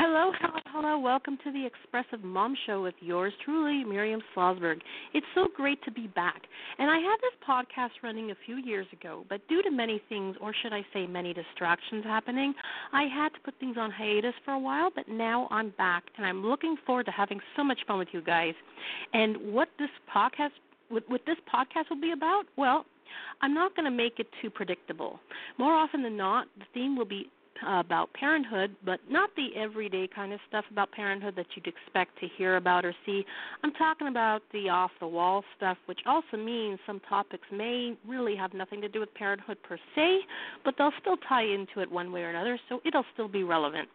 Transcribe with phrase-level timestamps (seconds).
[0.00, 0.98] Hello, hello, hello.
[1.00, 4.78] Welcome to the Expressive Mom Show with yours truly, Miriam Slosberg.
[5.12, 6.40] It's so great to be back.
[6.78, 10.36] And I had this podcast running a few years ago, but due to many things,
[10.40, 12.54] or should I say many distractions happening,
[12.92, 16.24] I had to put things on hiatus for a while, but now I'm back and
[16.24, 18.54] I'm looking forward to having so much fun with you guys.
[19.12, 20.50] And what this podcast
[20.90, 22.44] what, this podcast will be about?
[22.56, 22.86] Well,
[23.42, 25.18] I'm not going to make it too predictable.
[25.58, 27.28] More often than not, the theme will be
[27.66, 32.16] Uh, about parenthood, but not the everyday kind of stuff about parenthood that you'd expect
[32.20, 33.24] to hear about or see.
[33.64, 38.36] I'm talking about the off the wall stuff, which also means some topics may really
[38.36, 40.18] have nothing to do with parenthood per se,
[40.64, 43.88] but they'll still tie into it one way or another, so it'll still be relevant.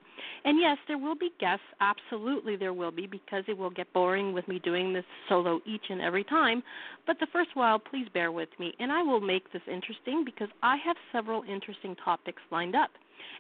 [0.44, 1.64] And yes, there will be guests.
[1.80, 5.86] Absolutely, there will be because it will get boring with me doing this solo each
[5.90, 6.62] and every time.
[7.08, 10.50] But the first while, please bear with me, and I will make this interesting because
[10.62, 12.90] I have several interesting topics lined up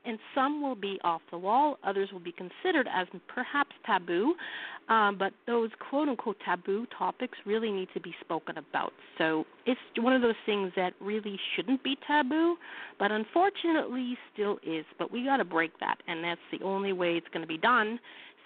[0.05, 4.35] and some will be off the wall, others will be considered as perhaps taboo,
[4.89, 8.93] um, but those quote unquote taboo topics really need to be spoken about.
[9.17, 12.58] So it's one of those things that really shouldn't be taboo,
[12.99, 14.85] but unfortunately still is.
[14.99, 17.58] But we got to break that, and that's the only way it's going to be
[17.58, 17.99] done.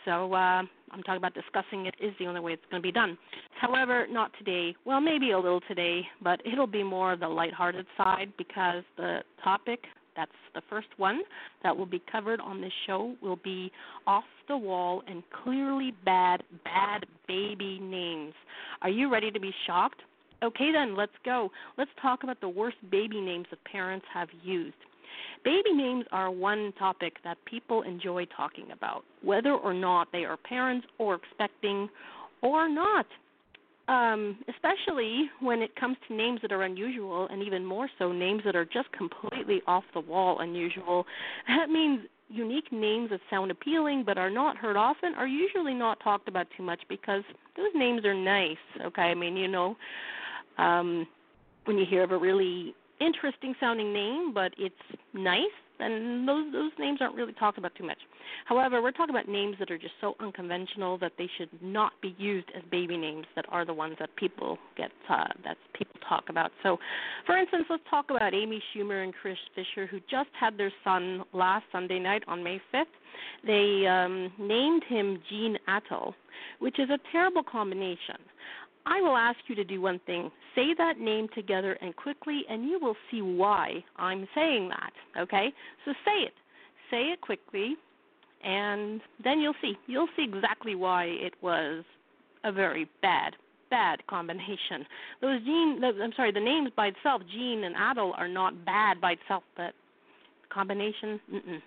[0.06, 2.94] So uh, I'm talking about discussing it is the only way it's going to be
[2.94, 3.17] done.
[3.59, 4.73] However, not today.
[4.86, 9.19] Well, maybe a little today, but it'll be more of the lighthearted side because the
[9.44, 9.84] topic
[10.18, 11.22] that's the first one
[11.64, 13.72] that will be covered on this show will be
[14.06, 18.34] off the wall and clearly bad, bad baby names.
[18.82, 20.02] Are you ready to be shocked?
[20.44, 21.50] Okay, then, let's go.
[21.78, 24.76] Let's talk about the worst baby names that parents have used.
[25.44, 30.38] Baby names are one topic that people enjoy talking about, whether or not they are
[30.38, 31.90] parents or expecting
[32.42, 33.06] or not
[33.88, 38.42] um, especially when it comes to names that are unusual, and even more so, names
[38.46, 41.06] that are just completely off the wall unusual.
[41.48, 46.00] That means unique names that sound appealing but are not heard often are usually not
[46.02, 47.24] talked about too much because
[47.56, 48.58] those names are nice.
[48.86, 49.78] Okay, I mean, you know,
[50.58, 51.08] um,
[51.66, 54.76] when you hear of a really interesting sounding name, but it's
[55.14, 55.46] nice,
[55.80, 57.98] and those those names aren't really talked about too much.
[58.46, 62.16] However, we're talking about names that are just so unconventional that they should not be
[62.18, 66.26] used as baby names that are the ones that people get uh, that people talk
[66.30, 66.52] about.
[66.64, 66.78] So,
[67.26, 71.24] for instance, let's talk about Amy Schumer and Chris Fischer, who just had their son
[71.34, 72.86] last Sunday night on May 5th.
[73.46, 76.14] They um, named him Gene Attel,
[76.59, 78.18] which is a terrible combination.
[78.90, 80.31] I will ask you to do one thing.
[80.56, 84.94] Say that name together and quickly, and you will see why I'm saying that.
[85.22, 85.52] Okay?
[85.86, 86.34] So say it.
[86.90, 87.76] Say it quickly,
[88.46, 89.74] and then you'll see.
[89.88, 91.84] You'll see exactly why it was
[92.46, 93.36] a very bad,
[93.70, 94.86] bad combination.
[95.20, 99.14] Those gene, I'm sorry, the names by itself, Gene and Attel, are not bad by
[99.14, 99.74] itself, but
[100.50, 101.62] combination, mm-mm.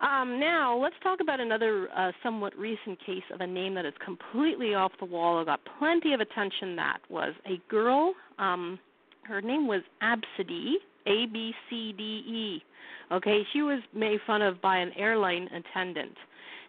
[0.00, 3.94] Um, now, let's talk about another uh, somewhat recent case of a name that is
[4.04, 5.40] completely off the wall.
[5.40, 6.76] I got plenty of attention.
[6.76, 8.14] That was a girl.
[8.38, 8.78] Um,
[9.22, 10.74] her name was Abcde,
[11.06, 12.62] A B C D E.
[13.10, 16.14] Okay, she was made fun of by an airline attendant.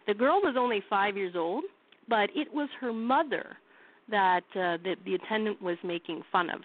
[0.08, 1.66] The girl was only five years old,
[2.08, 3.58] but it was her mother
[4.10, 6.62] that uh, the, the attendant was making fun of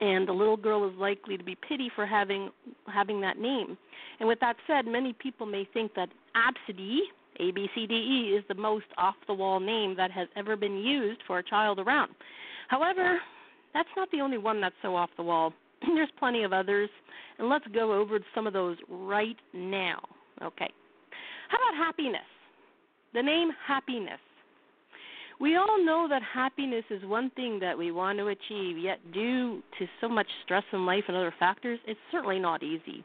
[0.00, 2.50] and the little girl is likely to be pitied for having
[2.86, 3.76] having that name.
[4.20, 6.98] And with that said, many people may think that Abcde,
[7.40, 10.56] A B C D E, is the most off the wall name that has ever
[10.56, 12.12] been used for a child around.
[12.68, 13.18] However,
[13.74, 15.52] that's not the only one that's so off the wall.
[15.82, 16.90] There's plenty of others,
[17.38, 20.00] and let's go over some of those right now.
[20.42, 20.70] Okay.
[21.48, 22.20] How about happiness?
[23.14, 24.20] The name happiness.
[25.40, 29.62] We all know that happiness is one thing that we want to achieve, yet, due
[29.78, 33.04] to so much stress in life and other factors, it's certainly not easy.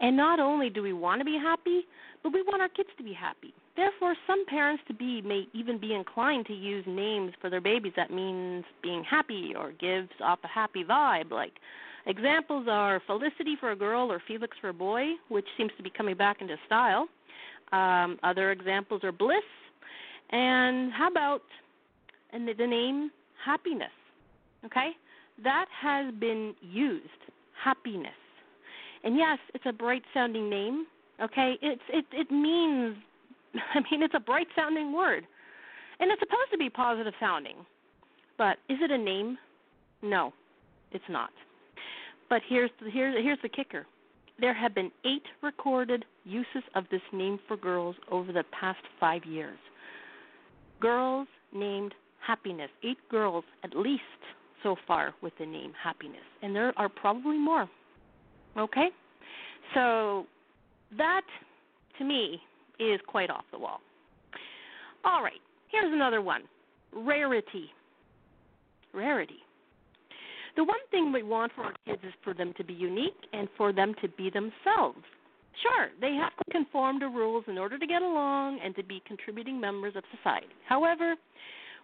[0.00, 1.82] And not only do we want to be happy,
[2.24, 3.54] but we want our kids to be happy.
[3.76, 7.92] Therefore, some parents to be may even be inclined to use names for their babies
[7.96, 11.30] that means being happy or gives off a happy vibe.
[11.30, 11.52] Like
[12.06, 15.90] examples are Felicity for a girl or Felix for a boy, which seems to be
[15.90, 17.06] coming back into style.
[17.70, 19.44] Um, other examples are Bliss
[20.32, 21.42] and how about
[22.32, 23.10] and the, name
[23.44, 23.90] happiness?
[24.64, 24.90] Okay?
[25.44, 27.06] That has been used.
[27.62, 28.12] Happiness.
[29.04, 30.86] And yes, it's a bright sounding name.
[31.22, 31.58] Okay?
[31.60, 32.96] It's it it means
[33.74, 35.26] I mean it's a bright sounding word.
[36.00, 37.56] And it's supposed to be positive sounding.
[38.38, 39.38] But is it a name?
[40.00, 40.32] No.
[40.90, 41.30] It's not.
[42.28, 43.86] But here's the, here's here's the kicker.
[44.40, 49.24] There have been 8 recorded uses of this name for girls over the past 5
[49.24, 49.58] years
[50.82, 51.94] girls named
[52.26, 52.70] Happiness.
[52.84, 54.02] Eight girls at least
[54.62, 57.68] so far with the name Happiness, and there are probably more.
[58.58, 58.88] Okay?
[59.74, 60.26] So
[60.98, 61.22] that
[61.98, 62.40] to me
[62.78, 63.80] is quite off the wall.
[65.04, 65.40] All right,
[65.70, 66.42] here's another one
[66.94, 67.70] rarity.
[68.92, 69.38] Rarity.
[70.56, 73.48] The one thing we want for our kids is for them to be unique and
[73.56, 75.02] for them to be themselves.
[75.60, 79.02] Sure, they have to conform to rules in order to get along and to be
[79.06, 80.46] contributing members of society.
[80.66, 81.14] However,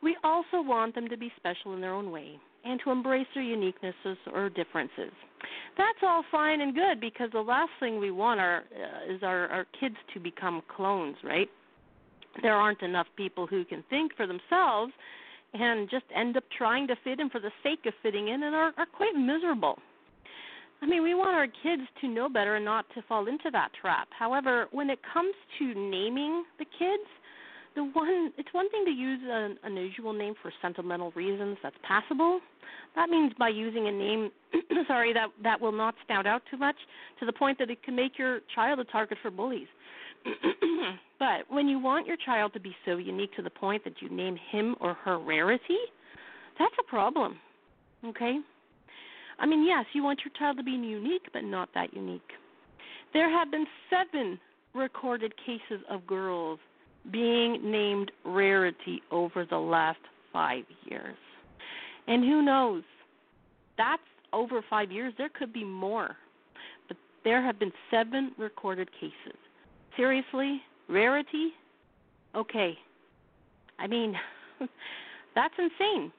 [0.03, 3.45] we also want them to be special in their own way and to embrace their
[3.45, 5.13] uniquenesses or differences.
[5.77, 9.49] That's all fine and good because the last thing we want are, uh, is our,
[9.49, 11.49] our kids to become clones, right?
[12.43, 14.93] There aren't enough people who can think for themselves
[15.55, 18.55] and just end up trying to fit in for the sake of fitting in and
[18.55, 19.79] are, are quite miserable.
[20.81, 23.71] I mean, we want our kids to know better and not to fall into that
[23.81, 24.09] trap.
[24.17, 27.09] However, when it comes to naming the kids,
[27.75, 32.41] the one it's one thing to use an unusual name for sentimental reasons that's passable.
[32.97, 34.31] That means by using a name
[34.89, 36.77] sorry that that will not stand out too much
[37.21, 39.69] to the point that it can make your child a target for bullies.
[41.19, 44.09] but when you want your child to be so unique to the point that you
[44.09, 45.79] name him or her rarity,
[46.59, 47.37] that's a problem.
[48.05, 48.39] Okay?
[49.39, 52.33] I mean, yes, you want your child to be unique, but not that unique.
[53.13, 54.39] There have been seven
[54.75, 56.59] recorded cases of girls
[57.11, 60.01] being named Rarity over the last
[60.33, 61.17] five years.
[62.07, 62.83] And who knows?
[63.77, 64.03] That's
[64.33, 65.15] over five years.
[65.17, 66.17] There could be more.
[66.89, 69.39] But there have been seven recorded cases.
[69.97, 70.61] Seriously?
[70.89, 71.53] Rarity?
[72.35, 72.77] Okay.
[73.79, 74.15] I mean,
[75.35, 76.13] that's insane.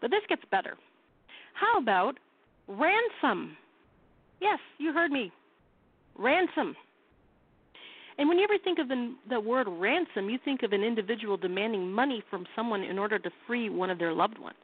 [0.00, 0.76] But this gets better.
[1.58, 2.18] How about
[2.68, 3.56] ransom?
[4.40, 5.32] Yes, you heard me.
[6.16, 6.76] Ransom.
[8.18, 11.36] And when you ever think of the, the word ransom, you think of an individual
[11.36, 14.56] demanding money from someone in order to free one of their loved ones.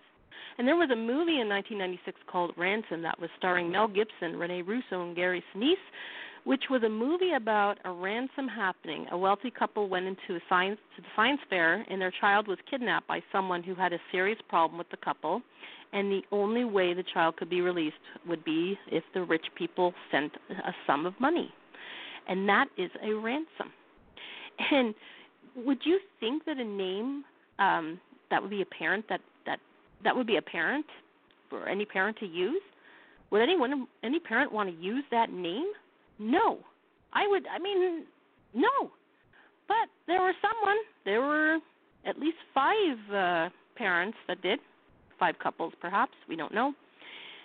[0.58, 4.62] And there was a movie in 1996 called Ransom that was starring Mel Gibson, Rene
[4.62, 5.75] Russo, and Gary Sinise,
[6.44, 9.06] which was a movie about a ransom happening.
[9.12, 12.58] A wealthy couple went into a science to the science fair, and their child was
[12.70, 15.43] kidnapped by someone who had a serious problem with the couple.
[15.93, 17.96] And the only way the child could be released
[18.26, 21.52] would be if the rich people sent a sum of money
[22.29, 23.73] and that is a ransom.
[24.70, 24.94] And
[25.56, 27.25] would you think that a name
[27.58, 28.00] um,
[28.31, 29.58] that would be apparent that that
[30.02, 30.87] that would be apparent
[31.50, 32.62] for any parent to use?
[33.31, 35.67] Would anyone any parent want to use that name?
[36.19, 36.58] No.
[37.12, 38.05] I would I mean
[38.55, 38.90] no.
[39.66, 41.58] But there were someone, there were
[42.06, 42.64] at least 5
[43.12, 44.61] uh parents that did,
[45.19, 46.75] five couples perhaps, we don't know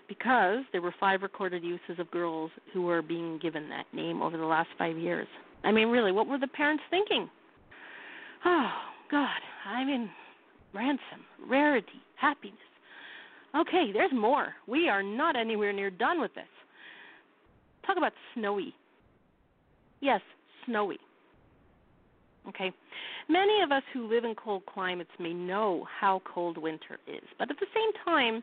[0.09, 4.37] because there were five recorded uses of girls who were being given that name over
[4.37, 5.27] the last five years.
[5.63, 7.29] I mean, really, what were the parents thinking?
[8.43, 8.71] Oh,
[9.11, 9.39] God.
[9.65, 10.09] I mean,
[10.73, 12.57] ransom, rarity, happiness.
[13.55, 14.53] Okay, there's more.
[14.67, 16.43] We are not anywhere near done with this.
[17.85, 18.73] Talk about snowy.
[20.01, 20.21] Yes,
[20.65, 20.97] snowy.
[22.47, 22.71] Okay.
[23.27, 27.51] Many of us who live in cold climates may know how cold winter is, but
[27.51, 28.41] at the same time,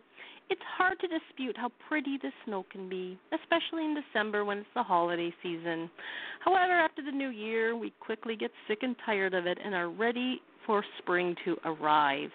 [0.49, 4.69] it's hard to dispute how pretty the snow can be, especially in December when it's
[4.75, 5.91] the holiday season.
[6.45, 9.91] However, after the new year, we quickly get sick and tired of it and are
[9.91, 12.31] ready for spring to arrive.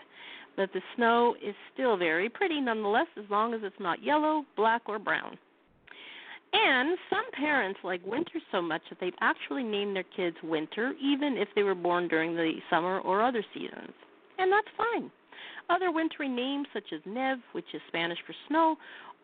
[0.57, 4.81] But the snow is still very pretty nonetheless, as long as it's not yellow, black,
[4.87, 5.37] or brown.
[6.53, 11.37] And some parents like winter so much that they've actually named their kids Winter, even
[11.37, 13.93] if they were born during the summer or other seasons.
[14.37, 15.11] And that's fine.
[15.69, 18.75] Other wintry names, such as Neve, which is Spanish for snow,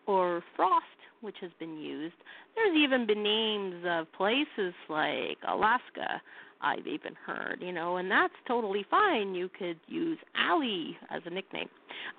[0.05, 0.85] or Frost,
[1.19, 2.15] which has been used.
[2.55, 6.21] There's even been names of places like Alaska,
[6.61, 9.35] I've even heard, you know, and that's totally fine.
[9.35, 11.69] You could use Allie as a nickname.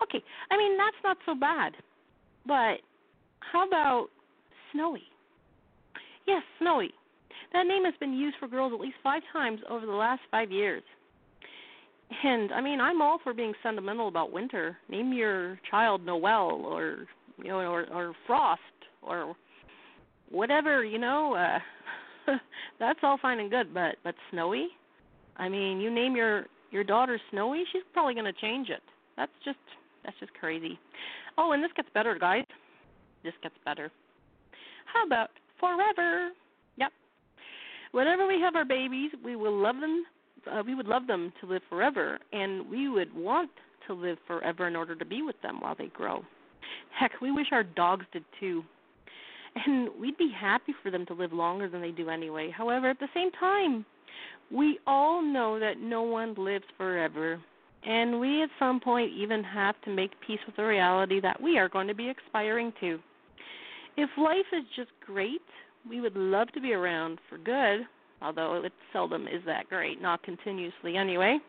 [0.02, 1.72] Okay, I mean, that's not so bad.
[2.46, 2.80] But
[3.40, 4.08] how about
[4.72, 5.02] Snowy?
[6.26, 6.90] Yes, Snowy.
[7.52, 10.50] That name has been used for girls at least five times over the last five
[10.50, 10.82] years.
[12.24, 14.76] And I mean, I'm all for being sentimental about winter.
[14.88, 17.06] Name your child Noel or
[17.38, 18.60] you know or or Frost
[19.02, 19.34] or
[20.30, 21.34] whatever, you know.
[21.34, 21.58] Uh
[22.78, 24.68] that's all fine and good, but but Snowy?
[25.36, 28.82] I mean, you name your your daughter Snowy, she's probably going to change it.
[29.16, 29.58] That's just
[30.04, 30.78] that's just crazy.
[31.36, 32.44] Oh, and this gets better, guys.
[33.24, 33.90] This gets better.
[34.92, 35.30] How about
[35.60, 36.30] forever?
[36.76, 36.92] Yep.
[37.92, 40.04] Whenever we have our babies, we will love them
[40.50, 43.50] uh, we would love them to live forever, and we would want
[43.86, 46.22] to live forever in order to be with them while they grow.
[46.98, 48.62] Heck, we wish our dogs did too.
[49.66, 52.50] And we'd be happy for them to live longer than they do anyway.
[52.50, 53.84] However, at the same time,
[54.52, 57.40] we all know that no one lives forever.
[57.84, 61.58] And we at some point even have to make peace with the reality that we
[61.58, 62.98] are going to be expiring too.
[64.00, 65.42] If life is just great,
[65.90, 67.84] we would love to be around for good,
[68.22, 71.40] although it seldom is that great, not continuously anyway.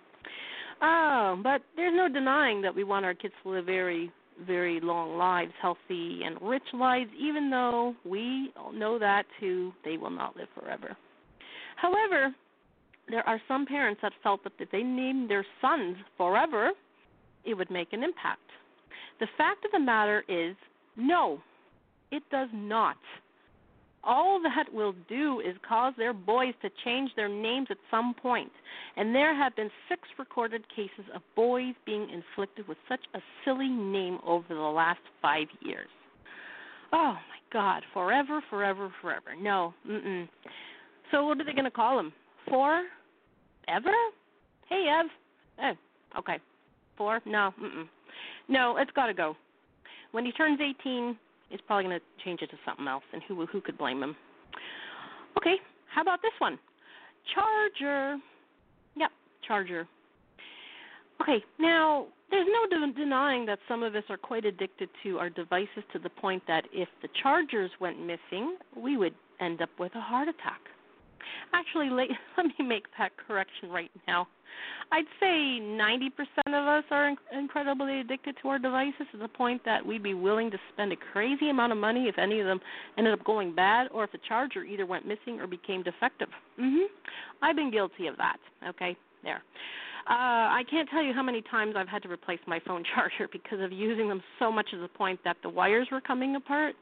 [0.82, 4.12] Oh, but there's no denying that we want our kids to live very,
[4.48, 10.10] very long lives, healthy and rich lives, even though we know that too, they will
[10.10, 10.98] not live forever.
[11.76, 12.34] However,
[13.10, 16.72] there are some parents that felt that if they named their sons forever,
[17.46, 18.42] it would make an impact.
[19.20, 20.56] The fact of the matter is,
[20.98, 21.42] no,
[22.12, 22.98] it does not.
[24.04, 28.52] All that will do is cause their boys to change their names at some point.
[28.96, 33.68] And there have been six recorded cases of boys being inflicted with such a silly
[33.68, 35.90] name over the last five years.
[36.94, 37.20] Oh my
[37.52, 39.36] God, forever, forever, forever.
[39.40, 40.28] No, mm-mm.
[41.12, 42.14] So what are they going to call him?
[42.48, 42.84] For?
[43.68, 43.94] Ever?
[44.70, 45.06] Hey, Ev.
[45.62, 46.40] Eh, okay.
[46.98, 47.22] Four?
[47.26, 47.88] No, mm-mm.
[48.48, 49.36] No, it's got to go.
[50.12, 51.18] When he turns 18,
[51.50, 54.16] he's probably going to change it to something else, and who who could blame him?
[55.38, 55.56] Okay,
[55.94, 56.58] how about this one?
[57.34, 58.18] Charger.
[58.96, 59.12] Yep,
[59.48, 59.88] Charger.
[61.22, 65.30] Okay, now there's no de- denying that some of us are quite addicted to our
[65.30, 69.94] devices to the point that if the chargers went missing, we would end up with
[69.96, 70.62] a heart attack.
[71.60, 71.90] Actually,
[72.38, 74.28] let, me make that correction right now.
[74.92, 76.10] I'd say 90%
[76.48, 80.50] of us are incredibly addicted to our devices to the point that we'd be willing
[80.52, 82.60] to spend a crazy amount of money if any of them
[82.98, 86.30] ended up going bad or if the charger either went missing or became defective.
[86.60, 86.88] Mhm.
[87.42, 88.38] I've been guilty of that.
[88.68, 88.98] Okay?
[89.24, 89.44] There.
[90.08, 93.28] Uh, I can't tell you how many times I've had to replace my phone charger
[93.32, 96.76] because of using them so much to the point that the wires were coming apart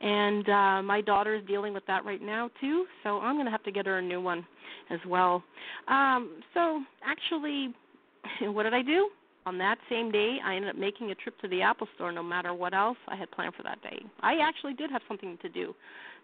[0.00, 2.86] and uh, my daughter is dealing with that right now too.
[3.02, 4.44] So I'm going to have to get her a new one
[4.90, 5.42] as well.
[5.88, 7.74] Um, so actually,
[8.52, 9.10] what did I do?
[9.44, 12.22] On that same day, I ended up making a trip to the Apple store no
[12.22, 13.98] matter what else I had planned for that day.
[14.20, 15.74] I actually did have something to do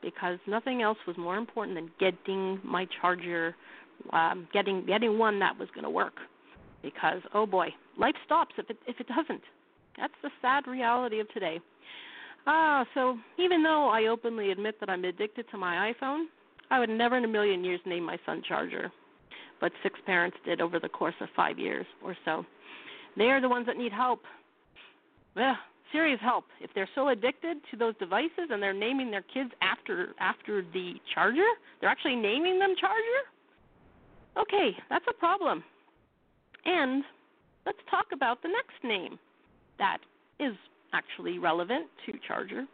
[0.02, 3.57] because nothing else was more important than getting my charger,
[4.12, 6.14] um, getting getting one that was going to work.
[6.81, 9.43] Because oh boy, life stops if it if it doesn't.
[9.97, 11.59] That's the sad reality of today.
[12.47, 16.25] Ah, so even though I openly admit that I'm addicted to my iPhone,
[16.71, 18.90] I would never in a million years name my son Charger.
[19.61, 22.45] But six parents did over the course of five years or so.
[23.16, 24.21] They are the ones that need help.
[25.37, 25.57] Yeah,
[25.92, 26.45] serious help.
[26.61, 30.95] If they're so addicted to those devices and they're naming their kids after after the
[31.14, 31.49] charger,
[31.80, 33.21] they're actually naming them charger?
[34.38, 35.64] Okay, that's a problem.
[36.64, 37.02] And
[37.66, 39.18] let's talk about the next name
[39.78, 39.99] that
[40.38, 40.54] is
[40.92, 42.64] actually relevant to charger.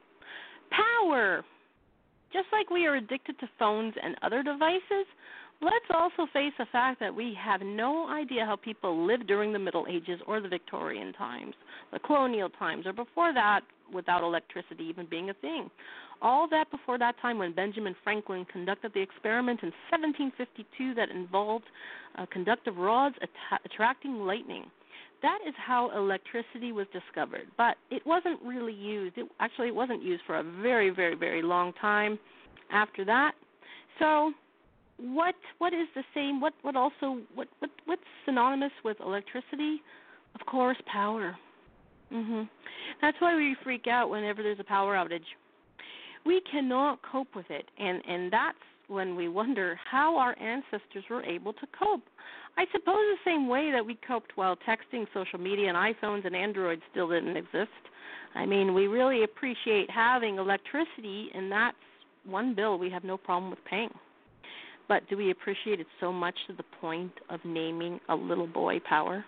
[0.71, 1.45] Power.
[2.33, 5.07] Just like we are addicted to phones and other devices,
[5.63, 9.59] let's also face the fact that we have no idea how people lived during the
[9.59, 11.55] Middle Ages or the Victorian times,
[11.93, 13.61] the colonial times, or before that
[13.93, 15.71] without electricity even being a thing.
[16.23, 21.67] All that before that time when Benjamin Franklin conducted the experiment in 1752 that involved
[22.17, 24.65] uh, conductive rods att- attracting lightning
[25.25, 27.47] that is how electricity was discovered.
[27.57, 29.17] But it wasn't really used.
[29.17, 32.19] It actually it wasn't used for a very, very, very long time
[32.71, 33.33] after that.
[33.99, 34.33] So
[34.99, 39.83] what what is the same what what also what what what's synonymous with electricity?
[40.39, 41.35] Of course, power.
[42.13, 42.47] Mhm.
[43.01, 45.25] That's why we freak out whenever there's a power outage.
[46.27, 51.23] We cannot cope with it and and that's when we wonder how our ancestors were
[51.25, 52.05] able to cope.
[52.57, 56.37] I suppose the same way that we coped while texting, social media, and iPhones and
[56.37, 57.71] Androids still didn't exist.
[58.35, 61.77] I mean, we really appreciate having electricity, and that's
[62.25, 63.93] one bill we have no problem with paying.
[64.89, 68.81] But do we appreciate it so much to the point of naming a little boy
[68.81, 69.25] Power?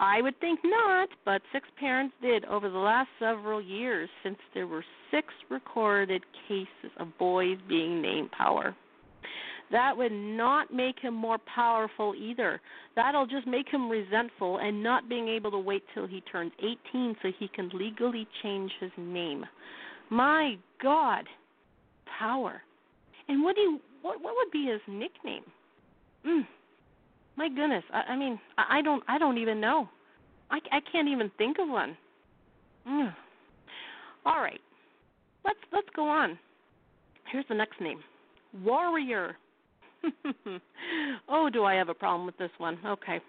[0.00, 4.66] I would think not, but six parents did over the last several years since there
[4.66, 8.74] were six recorded cases of boys being named Power.
[9.70, 12.62] That would not make him more powerful either.
[12.96, 17.16] That'll just make him resentful and not being able to wait till he turns 18
[17.22, 19.44] so he can legally change his name.
[20.08, 21.26] My God,
[22.18, 22.62] power.
[23.28, 25.44] And what do you, what what would be his nickname?
[26.26, 26.46] Mm,
[27.36, 29.88] my goodness, I, I mean, I, I don't I don't even know.
[30.50, 31.96] I I can't even think of one.
[32.88, 33.14] Mm.
[34.26, 34.60] All right,
[35.44, 36.38] let's let's go on.
[37.30, 38.00] Here's the next name,
[38.64, 39.36] Warrior.
[41.28, 42.78] oh, do I have a problem with this one?
[42.86, 43.20] Okay.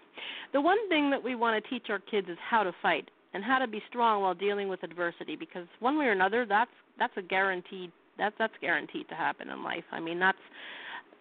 [0.52, 3.44] The one thing that we want to teach our kids is how to fight and
[3.44, 7.12] how to be strong while dealing with adversity because one way or another that's that's
[7.16, 9.84] a guaranteed that's that's guaranteed to happen in life.
[9.90, 10.38] I mean, that's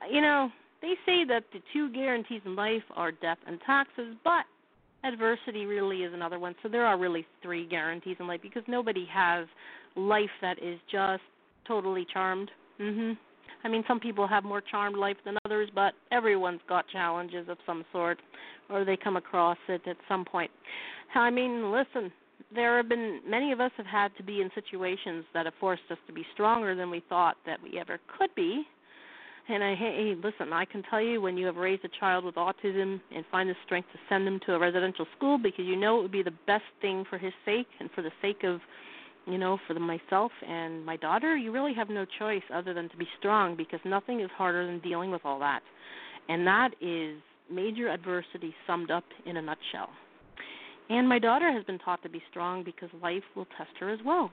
[0.10, 0.50] you know,
[0.82, 4.46] they say that the two guarantees in life are death and taxes, but
[5.04, 6.56] adversity really is another one.
[6.62, 9.48] So there are really three guarantees in life because nobody has
[9.96, 11.24] life that is just
[11.68, 12.52] totally charmed.
[12.80, 13.18] Mhm.
[13.64, 17.58] I mean, some people have more charmed life than others, but everyone's got challenges of
[17.66, 18.20] some sort,
[18.70, 20.52] or they come across it at some point.
[21.14, 22.12] I mean, listen,
[22.54, 25.84] there have been many of us have had to be in situations that have forced
[25.92, 28.68] us to be stronger than we thought that we ever could be.
[29.52, 32.36] And I hey, listen, I can tell you when you have raised a child with
[32.36, 36.00] autism and find the strength to send them to a residential school because you know
[36.00, 38.62] it would be the best thing for his sake and for the sake of
[39.28, 42.90] you know, for the, myself and my daughter, you really have no choice other than
[42.90, 45.62] to be strong because nothing is harder than dealing with all that.
[46.28, 47.18] And that is
[47.52, 49.90] major adversity summed up in a nutshell.
[50.90, 54.00] And my daughter has been taught to be strong because life will test her as
[54.04, 54.32] well.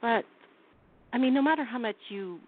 [0.00, 0.24] But
[1.12, 2.40] I mean, no matter how much you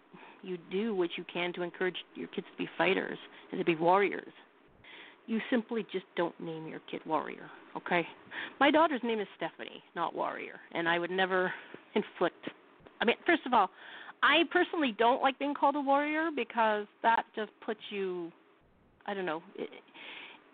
[0.45, 3.19] you do what you can to encourage your kids to be fighters
[3.51, 4.33] and to be warriors,
[5.27, 8.07] you simply just don't name your kid warrior, okay?
[8.61, 11.53] My daughter's name is Stephanie, not warrior, and I would never
[11.95, 12.37] inflict
[13.01, 13.69] I mean, first of all,
[14.23, 18.33] I personally don't like being called a warrior because that just puts you
[19.07, 19.43] I don't know.
[19.57, 19.69] It,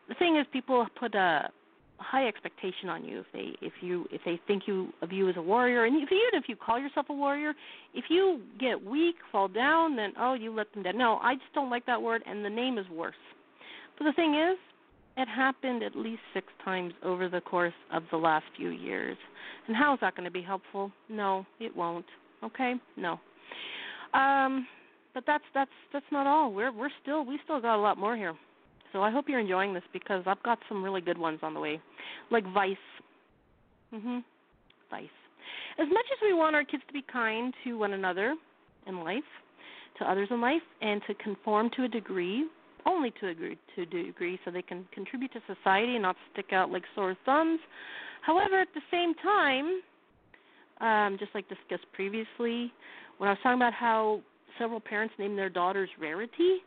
[0.08, 1.50] the thing is people put a
[2.00, 5.36] high expectation on you if they if you if they think you of you as
[5.36, 5.84] a warrior.
[5.84, 7.52] And if even if you call yourself a warrior
[7.94, 10.98] if you get weak fall down then oh you let them down.
[10.98, 13.14] No i just don't like that word and the name is worse.
[13.98, 14.58] But the thing is
[15.16, 19.18] it happened at least six times over the course of the last few years.
[19.66, 20.90] And how is that going to be helpful?
[21.08, 22.06] No it won't.
[22.42, 22.74] Okay?
[22.96, 23.20] No.
[24.14, 24.66] Um
[25.12, 26.52] but that's that's that's not all.
[26.52, 28.34] We're we're still we still got a lot more here
[28.92, 31.60] so I hope you're enjoying this because I've got some really good ones on the
[31.60, 31.80] way,
[32.30, 32.76] like Vice.
[33.92, 34.24] Mhm.
[34.90, 35.08] Vice.
[35.78, 38.36] As much as we want our kids to be kind to one another
[38.86, 39.24] in life,
[39.98, 42.46] to others in life, and to conform to a degree,
[42.86, 46.52] only to a degree, to degree, so they can contribute to society and not stick
[46.52, 47.60] out like sore thumbs.
[48.22, 49.82] However, at the same time,
[50.80, 52.72] um, just like discussed previously,
[53.18, 54.20] when I was talking about how
[54.58, 56.62] several parents name their daughters Rarity,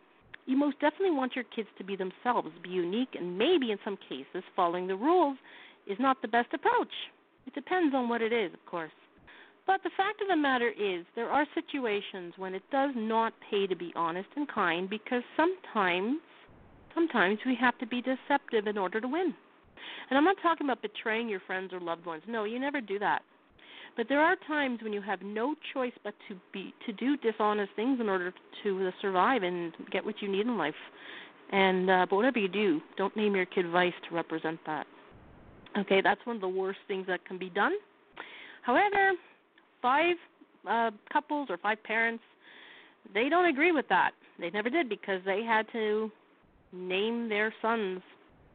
[0.45, 3.97] you most definitely want your kids to be themselves, be unique, and maybe in some
[4.09, 5.37] cases following the rules
[5.87, 6.91] is not the best approach.
[7.45, 8.91] It depends on what it is, of course.
[9.65, 13.65] But the fact of the matter is, there are situations when it does not pay
[13.67, 16.17] to be honest and kind because sometimes,
[16.93, 19.33] sometimes we have to be deceptive in order to win.
[20.09, 22.23] And I'm not talking about betraying your friends or loved ones.
[22.27, 23.21] No, you never do that.
[23.95, 27.71] But there are times when you have no choice but to be to do dishonest
[27.75, 30.73] things in order to survive and get what you need in life.
[31.51, 34.87] And uh, but whatever you do, don't name your kid Vice to represent that.
[35.77, 37.73] Okay, that's one of the worst things that can be done.
[38.63, 39.11] However,
[39.81, 40.15] five
[40.67, 42.23] uh, couples or five parents,
[43.13, 44.11] they don't agree with that.
[44.39, 46.11] They never did because they had to
[46.71, 48.01] name their sons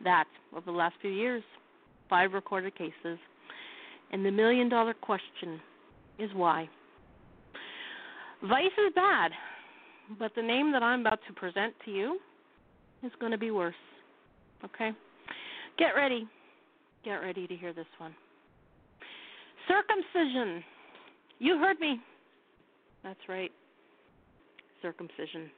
[0.03, 1.43] that over the last few years.
[2.09, 3.19] Five recorded cases.
[4.13, 5.61] And the million dollar question
[6.19, 6.69] is why?
[8.43, 9.33] Vice is bad,
[10.19, 12.19] but the name that I'm about to present to you
[13.03, 13.75] is going to be worse.
[14.65, 14.91] Okay?
[15.79, 16.27] Get ready.
[17.05, 18.15] Get ready to hear this one.
[19.69, 20.65] Circumcision.
[21.39, 22.01] You heard me.
[23.03, 23.53] That's right.
[24.83, 25.51] Circumcision.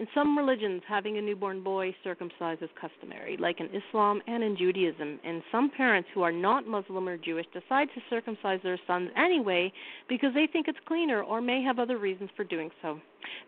[0.00, 4.56] In some religions, having a newborn boy circumcised is customary, like in Islam and in
[4.56, 5.20] Judaism.
[5.22, 9.70] And some parents who are not Muslim or Jewish decide to circumcise their sons anyway
[10.08, 12.98] because they think it's cleaner or may have other reasons for doing so.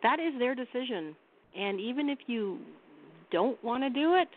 [0.03, 1.17] That is their decision.
[1.57, 2.59] And even if you
[3.31, 4.29] don't want to do it,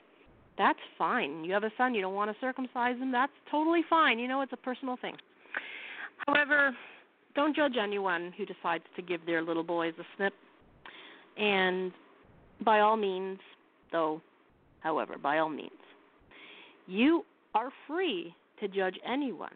[0.58, 1.44] that's fine.
[1.44, 4.20] You have a son, you don't want to circumcise him, that's totally fine.
[4.20, 5.18] You know, it's a personal thing.
[6.26, 6.74] However,
[7.36, 10.34] don't judge anyone who decides to give their little boys a snip.
[11.38, 11.92] And
[12.64, 13.40] by all means,
[13.92, 14.22] though,
[14.82, 15.72] however, by all means,
[16.88, 19.56] you are free to judge anyone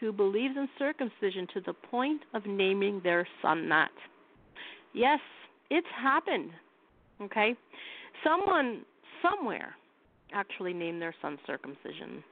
[0.00, 3.92] who believes in circumcision to the point of naming their son that.
[4.94, 5.20] Yes,
[5.70, 6.50] it's happened.
[7.20, 7.54] Okay?
[8.24, 8.82] Someone
[9.22, 9.76] somewhere
[10.34, 12.22] actually named their son circumcision.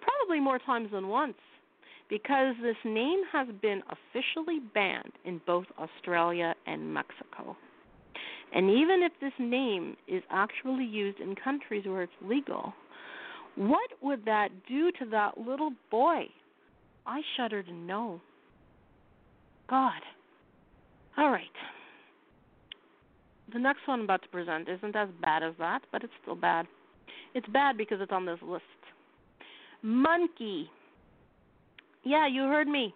[0.00, 1.34] Probably more times than once
[2.10, 7.56] because this name has been officially banned in both Australia and Mexico.
[8.52, 12.72] And even if this name is actually used in countries where it's legal,
[13.56, 16.24] what would that do to that little boy?
[17.06, 18.20] I shudder to know.
[19.68, 20.00] God.
[21.16, 21.44] All right.
[23.52, 26.34] The next one I'm about to present isn't as bad as that, but it's still
[26.34, 26.66] bad.
[27.34, 28.64] It's bad because it's on this list.
[29.82, 30.70] Monkey.
[32.04, 32.94] Yeah, you heard me.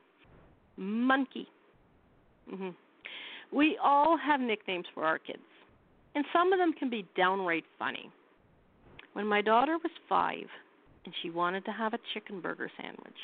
[0.77, 1.49] Monkey.
[2.51, 2.75] Mhm.
[3.53, 5.39] We all have nicknames for our kids,
[6.15, 8.11] and some of them can be downright funny.
[9.15, 10.47] When my daughter was five
[11.05, 13.17] and she wanted to have a chicken burger sandwich,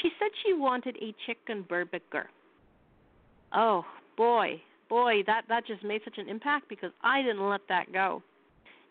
[0.00, 2.30] she said she wanted a chicken burger.
[3.52, 3.84] Oh
[4.16, 8.22] boy, boy, that that just made such an impact because I didn't let that go,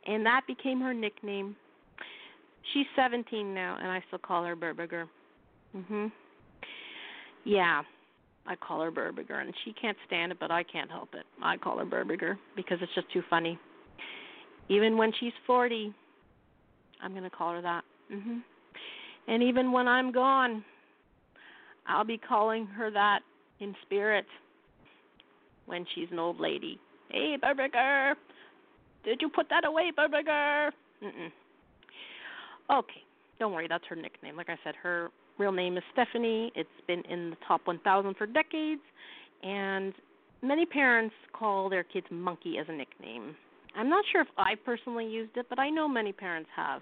[0.05, 1.55] and that became her nickname.
[2.73, 5.07] She's 17 now, and I still call her Burbiger.
[5.75, 6.11] Mhm.
[7.43, 7.83] Yeah,
[8.47, 11.25] I call her Burbiger, and she can't stand it, but I can't help it.
[11.41, 13.58] I call her Burbiger because it's just too funny.
[14.69, 15.93] Even when she's 40,
[17.01, 17.84] I'm going to call her that.
[18.12, 18.43] Mhm.
[19.27, 20.63] And even when I'm gone,
[21.88, 23.21] I'll be calling her that
[23.60, 24.25] in spirit
[25.65, 26.79] when she's an old lady.
[27.10, 28.15] Hey, Burbiger,
[29.03, 30.71] did you put that away, Burbiger?
[31.03, 31.31] Mm-mm.
[32.69, 33.03] Okay,
[33.39, 34.36] don't worry, that's her nickname.
[34.36, 36.52] Like I said, her real name is Stephanie.
[36.56, 38.82] It's been in the top 1,000 for decades,
[39.43, 39.93] and
[40.41, 43.36] many parents call their kids Monkey as a nickname.
[43.76, 46.82] I'm not sure if I personally used it, but I know many parents have.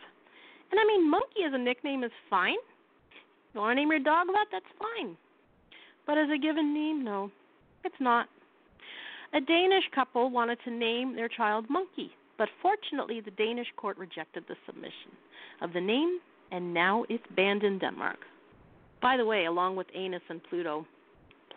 [0.72, 2.56] And I mean, Monkey as a nickname is fine.
[3.54, 4.46] You want to name your dog that?
[4.52, 5.18] That's fine.
[6.06, 7.32] But as a given name, no,
[7.84, 8.28] it's not.
[9.34, 14.44] A Danish couple wanted to name their child Monkey, but fortunately, the Danish court rejected
[14.48, 15.12] the submission
[15.62, 16.20] of the name,
[16.52, 18.20] and now it's banned in Denmark.
[19.04, 20.88] By the way, along with Anus and Pluto,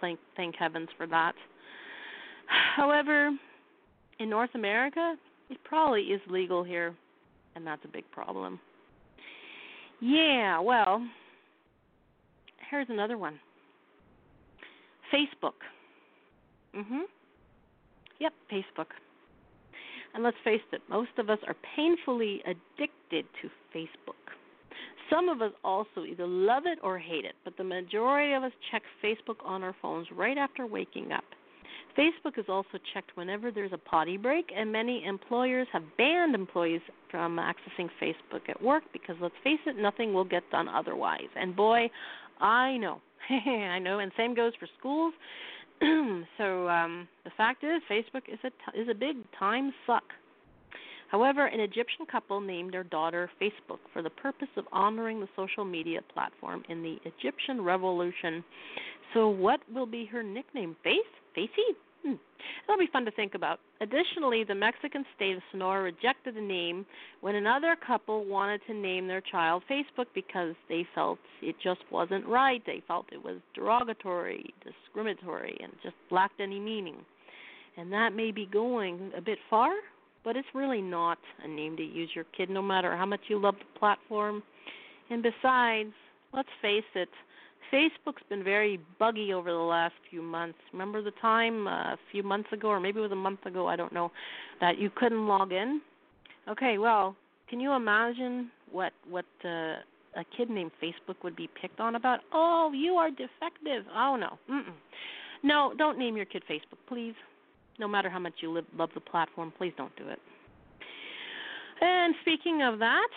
[0.00, 1.34] thank heavens for that.
[2.74, 3.30] However,
[4.18, 5.14] in North America,
[5.48, 6.94] it probably is legal here,
[7.54, 8.58] and that's a big problem.
[10.00, 11.06] Yeah, well,
[12.68, 13.38] here's another one.
[15.14, 15.54] Facebook.
[16.76, 17.02] Mm-hmm.
[18.18, 18.86] Yep, Facebook.
[20.14, 24.35] And let's face it, most of us are painfully addicted to Facebook.
[25.10, 28.52] Some of us also either love it or hate it, but the majority of us
[28.70, 31.24] check Facebook on our phones right after waking up.
[31.96, 36.82] Facebook is also checked whenever there's a potty break, and many employers have banned employees
[37.10, 41.28] from accessing Facebook at work because let's face it, nothing will get done otherwise.
[41.34, 41.90] And boy,
[42.40, 43.00] I know.
[43.30, 45.14] I know, and same goes for schools.
[46.38, 50.04] so um, the fact is, Facebook is a t- is a big time suck.
[51.10, 55.64] However, an Egyptian couple named their daughter Facebook for the purpose of honoring the social
[55.64, 58.44] media platform in the Egyptian Revolution.
[59.14, 60.76] So, what will be her nickname?
[60.82, 60.96] Face?
[61.34, 61.76] Facey?
[62.04, 62.14] Hmm.
[62.66, 63.60] That'll be fun to think about.
[63.80, 66.86] Additionally, the Mexican state of Sonora rejected the name
[67.20, 72.26] when another couple wanted to name their child Facebook because they felt it just wasn't
[72.26, 72.62] right.
[72.66, 76.96] They felt it was derogatory, discriminatory, and just lacked any meaning.
[77.76, 79.72] And that may be going a bit far,
[80.26, 83.40] but it's really not a name to use your kid no matter how much you
[83.40, 84.42] love the platform.
[85.08, 85.92] And besides,
[86.34, 87.08] let's face it,
[87.72, 90.58] Facebook's been very buggy over the last few months.
[90.72, 93.68] Remember the time uh, a few months ago, or maybe it was a month ago,
[93.68, 94.10] I don't know,
[94.60, 95.80] that you couldn't log in?
[96.48, 97.14] Okay, well,
[97.48, 99.48] can you imagine what what uh,
[100.16, 102.20] a kid named Facebook would be picked on about?
[102.32, 103.84] Oh, you are defective.
[103.94, 104.74] Oh no, Mm-mm.
[105.44, 107.14] no, don't name your kid Facebook, please.
[107.78, 110.18] No matter how much you live, love the platform, please don't do it.
[111.80, 113.08] And speaking of that,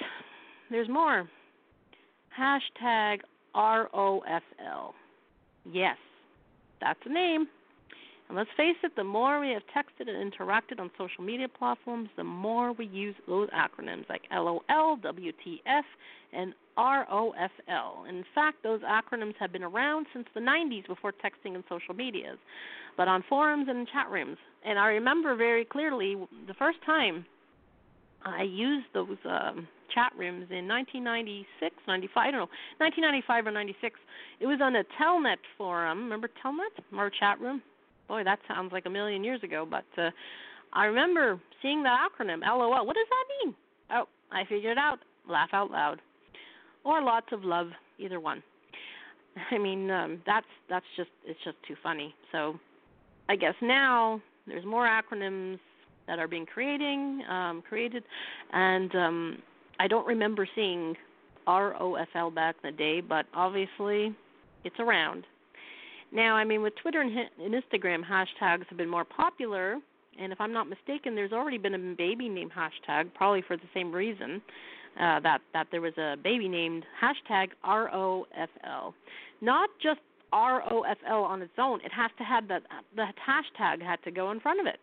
[0.70, 1.30] there's more.
[2.38, 3.20] Hashtag
[3.56, 4.94] ROFL.
[5.66, 5.98] Yes,
[6.82, 7.48] that's a name.
[8.30, 12.10] And let's face it, the more we have texted and interacted on social media platforms,
[12.16, 15.82] the more we use those acronyms like LOL, WTF,
[16.32, 18.08] and ROFL.
[18.08, 22.38] In fact, those acronyms have been around since the 90s before texting and social medias,
[22.98, 24.38] but on forums and chat rooms.
[24.64, 26.16] And I remember very clearly
[26.48, 27.26] the first time
[28.24, 34.00] I used those um, chat rooms in 1996, 95, I don't know, 1995 or 96.
[34.40, 36.04] It was on a Telnet forum.
[36.04, 36.84] Remember Telnet?
[36.96, 37.64] Our chat room?
[38.10, 40.10] Boy, that sounds like a million years ago, but uh,
[40.74, 42.86] I remember seeing that acronym LOL.
[42.86, 43.56] What does that mean?
[43.92, 44.98] Oh, I figured it out.
[45.30, 46.02] Laugh out loud,
[46.84, 47.68] or lots of love,
[48.00, 48.42] either one.
[49.52, 52.16] I mean, um, that's that's just it's just too funny.
[52.32, 52.60] So,
[53.30, 55.60] I guess now there's more acronyms
[56.08, 58.04] that are being creating um, created,
[58.52, 59.38] and um,
[59.80, 60.96] I don't remember seeing
[61.48, 64.16] ROFL back in the day, but obviously
[64.64, 65.26] it's around.
[66.12, 69.78] Now, I mean, with Twitter and, and Instagram, hashtags have been more popular,
[70.20, 73.64] and if I'm not mistaken, there's already been a baby name hashtag, probably for the
[73.74, 74.42] same reason.
[75.00, 78.94] Uh, that that there was a baby named hashtag ROFL,
[79.40, 80.00] not just
[80.34, 81.80] ROFL on its own.
[81.86, 82.64] It has to have that
[82.96, 84.80] the hashtag had to go in front of it.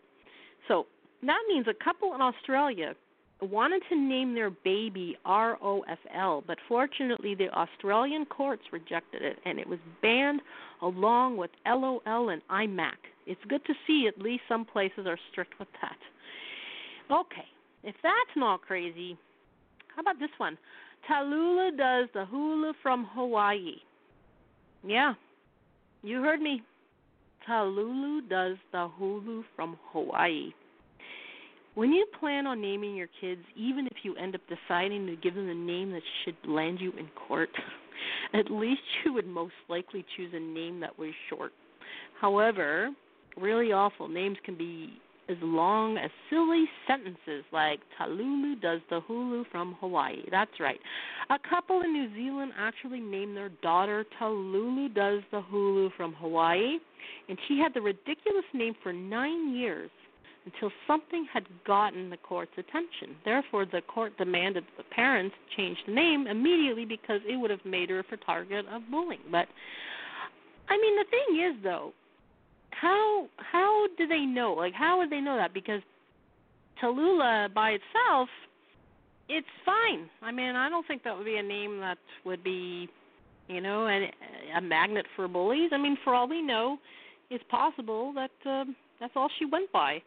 [0.67, 0.87] So
[1.23, 2.95] that means a couple in Australia
[3.45, 9.67] wanted to name their baby ROFL, but fortunately the Australian courts rejected it and it
[9.67, 10.41] was banned
[10.81, 12.95] along with LOL and IMAC.
[13.25, 15.97] It's good to see at least some places are strict with that.
[17.15, 17.45] Okay,
[17.83, 19.17] if that's not crazy,
[19.95, 20.57] how about this one?
[21.09, 23.75] Tallulah does the hula from Hawaii.
[24.85, 25.13] Yeah,
[26.03, 26.63] you heard me.
[27.47, 30.51] Talulu does the hula from Hawaii.
[31.77, 35.35] When you plan on naming your kids, even if you end up deciding to give
[35.35, 37.49] them a name that should land you in court,
[38.33, 41.51] at least you would most likely choose a name that was short.
[42.19, 42.89] However,
[43.39, 49.43] really awful names can be as long as silly sentences like Talulu does the hulu
[49.51, 50.23] from Hawaii.
[50.31, 50.79] That's right.
[51.29, 56.79] A couple in New Zealand actually named their daughter Talulu does the hulu from Hawaii,
[57.29, 59.91] and she had the ridiculous name for nine years
[60.53, 63.15] until something had gotten the court's attention.
[63.25, 67.63] Therefore, the court demanded that the parents change the name immediately because it would have
[67.65, 69.19] made her a target of bullying.
[69.31, 69.47] But
[70.69, 71.93] I mean, the thing is, though,
[72.71, 74.53] how how do they know?
[74.53, 75.53] Like, how would they know that?
[75.53, 75.81] Because
[76.81, 78.29] Tallulah by itself,
[79.29, 80.09] it's fine.
[80.21, 82.87] I mean, I don't think that would be a name that would be,
[83.47, 84.11] you know, a,
[84.57, 85.71] a magnet for bullies.
[85.73, 86.77] I mean, for all we know,
[87.29, 88.65] it's possible that uh,
[88.99, 90.01] that's all she went by.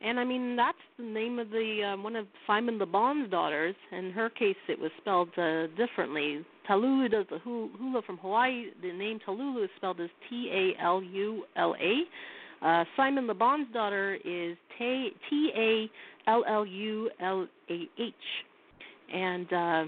[0.00, 3.74] And I mean, that's the name of the uh, one of Simon Le Bon's daughters.
[3.90, 6.44] In her case, it was spelled uh, differently.
[6.68, 8.66] Talulu does the hula from Hawaii.
[8.80, 12.64] The name Talulu is spelled as T A L U L A.
[12.64, 15.90] Uh, Simon Le Bon's daughter is T A
[16.30, 18.14] L L U L A H,
[19.12, 19.84] and uh,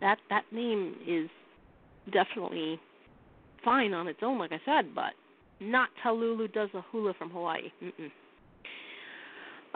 [0.00, 1.30] that that name is
[2.12, 2.78] definitely
[3.64, 5.12] fine on its own, like I said, but
[5.60, 7.70] not Talulu does the hula from Hawaii.
[7.82, 8.10] Mm-mm.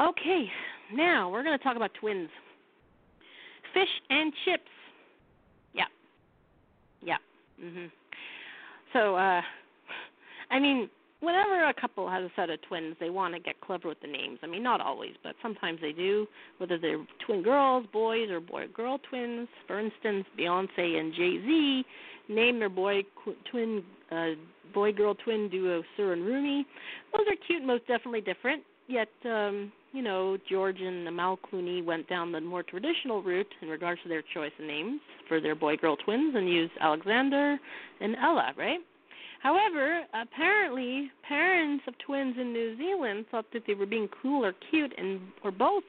[0.00, 0.46] Okay,
[0.92, 2.28] now we're going to talk about twins.
[3.74, 4.62] Fish and chips.
[5.74, 5.85] Yeah.
[7.02, 7.16] Yeah.
[7.62, 7.90] Mhm.
[8.92, 9.40] So, uh
[10.50, 13.88] I mean, whenever a couple has a set of twins, they want to get clever
[13.88, 14.38] with the names.
[14.42, 16.26] I mean, not always, but sometimes they do,
[16.59, 19.48] whether they're twin girls, boys, or boy girl twins.
[19.66, 21.85] For instance, Beyonce and Jay-Z
[22.28, 23.02] named their boy
[23.50, 24.31] twin uh
[24.74, 26.66] boy girl twin duo Sir and Rumi.
[27.16, 28.62] Those are cute, most definitely different.
[28.92, 33.68] Yet um you know, George and Amal Clooney went down the more traditional route in
[33.68, 37.59] regards to their choice of names for their boy girl twins and used Alexander
[38.00, 38.81] and Ella, right?
[39.42, 44.55] However, apparently, parents of twins in New Zealand thought that they were being cool or
[44.70, 45.85] cute, and or both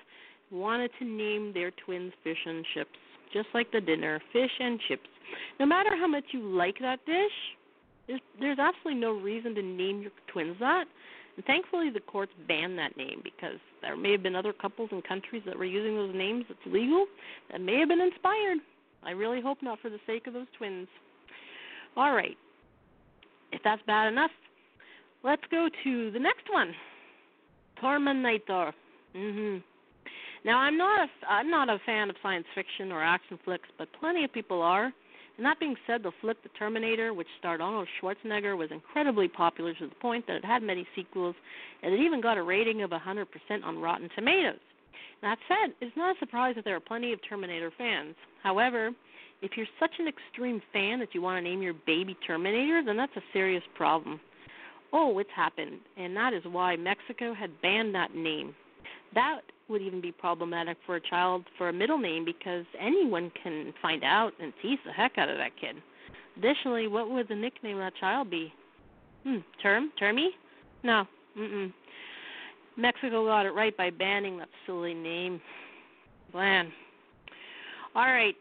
[0.51, 2.89] wanted to name their twins fish and chips,
[3.31, 5.07] just like the dinner, fish and chips.
[5.59, 7.31] No matter how much you like that dish,
[8.07, 10.85] there's, there's absolutely no reason to name your twins that.
[11.36, 15.02] And thankfully, the courts banned that name because there may have been other couples in
[15.02, 17.06] countries that were using those names that's legal
[17.52, 18.60] that may have been inspired.
[19.04, 20.88] I really hope not for the sake of those twins.
[21.98, 22.38] All right.
[23.52, 24.32] If that's bad enough,
[25.24, 26.74] let's go to the next one.
[27.80, 28.74] Terminator.
[29.15, 29.63] Mhm.
[30.46, 33.91] Now I'm not a I'm not a fan of science fiction or action flicks, but
[33.93, 34.93] plenty of people are.
[35.38, 39.74] And that being said, the flick The Terminator, which starred Arnold Schwarzenegger, was incredibly popular
[39.74, 41.36] to the point that it had many sequels,
[41.82, 43.26] and it even got a rating of 100%
[43.63, 44.60] on Rotten Tomatoes.
[45.24, 48.15] That said, it's not a surprise that there are plenty of Terminator fans.
[48.43, 48.91] However,
[49.41, 52.98] if you're such an extreme fan that you want to name your baby Terminator, then
[52.98, 54.19] that's a serious problem.
[54.91, 58.54] Oh, it's happened, and that is why Mexico had banned that name.
[59.13, 63.73] That would even be problematic for a child for a middle name because anyone can
[63.82, 65.76] find out and tease the heck out of that kid.
[66.38, 68.54] Additionally, what would the nickname of that child be?
[69.23, 69.91] Hmm, term?
[70.02, 70.30] Termy?
[70.84, 71.06] No.
[71.38, 71.71] Mm-mm.
[72.76, 75.39] Mexico got it right by banning that silly name.
[76.32, 76.69] Bland.
[77.95, 78.36] All right.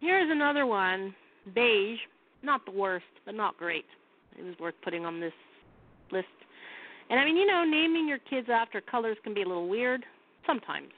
[0.00, 1.14] Here's another one.
[1.54, 1.98] Beige.
[2.42, 3.84] Not the worst, but not great.
[4.38, 5.32] It was worth putting on this
[6.10, 6.26] list.
[7.08, 10.04] And I mean, you know, naming your kids after colors can be a little weird
[10.46, 10.92] sometimes.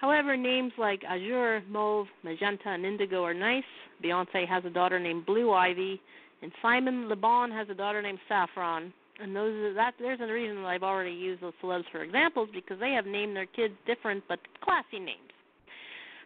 [0.00, 3.62] However, names like Azure, Mauve, Magenta, and Indigo are nice.
[4.02, 6.00] Beyonce has a daughter named Blue Ivy,
[6.42, 8.92] and Simon Le Bon has a daughter named Saffron.
[9.20, 12.80] And those that there's a reason that I've already used those celebs for examples because
[12.80, 15.30] they have named their kids different but classy names.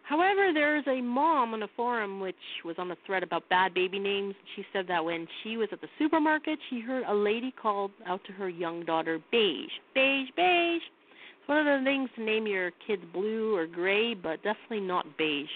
[0.01, 3.99] However, there's a mom on a forum which was on a thread about bad baby
[3.99, 4.35] names.
[4.55, 8.21] She said that when she was at the supermarket, she heard a lady call out
[8.25, 10.81] to her young daughter beige, beige, beige.
[11.47, 15.49] One of the things to name your kids blue or gray, but definitely not beige.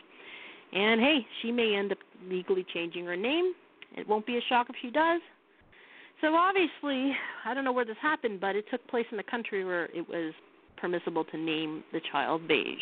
[0.73, 3.53] And hey, she may end up legally changing her name.
[3.95, 5.21] It won't be a shock if she does.
[6.21, 9.65] So obviously, I don't know where this happened, but it took place in a country
[9.65, 10.33] where it was
[10.77, 12.79] permissible to name the child beige.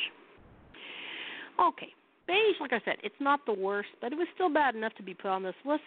[1.59, 1.89] Okay,
[2.27, 5.03] beige, like I said, it's not the worst, but it was still bad enough to
[5.03, 5.81] be put on this list.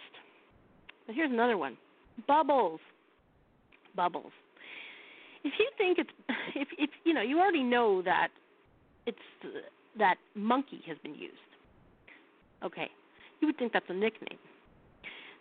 [1.05, 1.77] But here's another one
[2.27, 2.79] bubbles.
[3.95, 4.31] Bubbles.
[5.43, 6.09] If you think it's,
[6.55, 8.29] if if you know, you already know that
[9.05, 9.17] it's
[9.97, 11.37] that monkey has been used.
[12.63, 12.87] Okay,
[13.41, 14.39] you would think that's a nickname,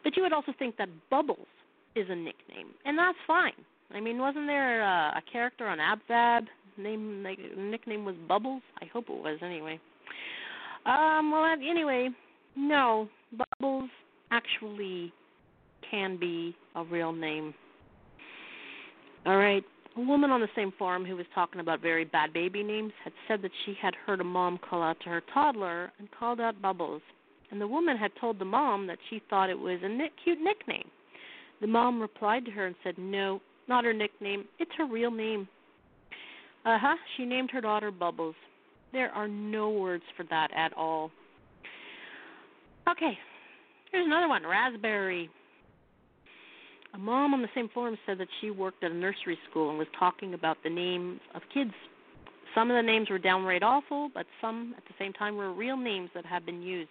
[0.02, 1.46] but you would also think that bubbles
[1.94, 3.52] is a nickname, and that's fine.
[3.94, 6.46] I mean, wasn't there a, a character on AbFab
[6.78, 8.62] name like nickname was Bubbles?
[8.80, 9.78] I hope it was anyway.
[10.86, 12.08] Um, well, anyway,
[12.56, 13.90] no, Bubbles
[14.30, 15.12] actually
[15.88, 17.54] can be a real name.
[19.26, 19.64] All right.
[19.96, 23.12] A woman on the same forum who was talking about very bad baby names had
[23.28, 26.62] said that she had heard a mom call out to her toddler and called out
[26.62, 27.02] Bubbles.
[27.50, 30.40] And the woman had told the mom that she thought it was a nick- cute
[30.40, 30.88] nickname.
[31.60, 34.46] The mom replied to her and said, No, not her nickname.
[34.58, 35.46] It's her real name.
[36.64, 36.96] Uh huh.
[37.16, 38.34] She named her daughter Bubbles.
[38.92, 41.10] There are no words for that at all.
[42.90, 43.16] Okay,
[43.90, 45.30] here's another one Raspberry.
[46.94, 49.78] A mom on the same forum said that she worked at a nursery school and
[49.78, 51.72] was talking about the names of kids.
[52.54, 55.76] Some of the names were downright awful, but some at the same time were real
[55.76, 56.90] names that had been used.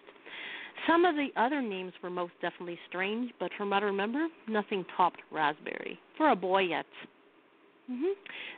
[0.87, 4.85] Some of the other names were most definitely strange, but from what I remember, nothing
[4.97, 5.99] topped Raspberry.
[6.17, 6.87] For a boy yet.
[7.91, 8.13] Mm-hmm.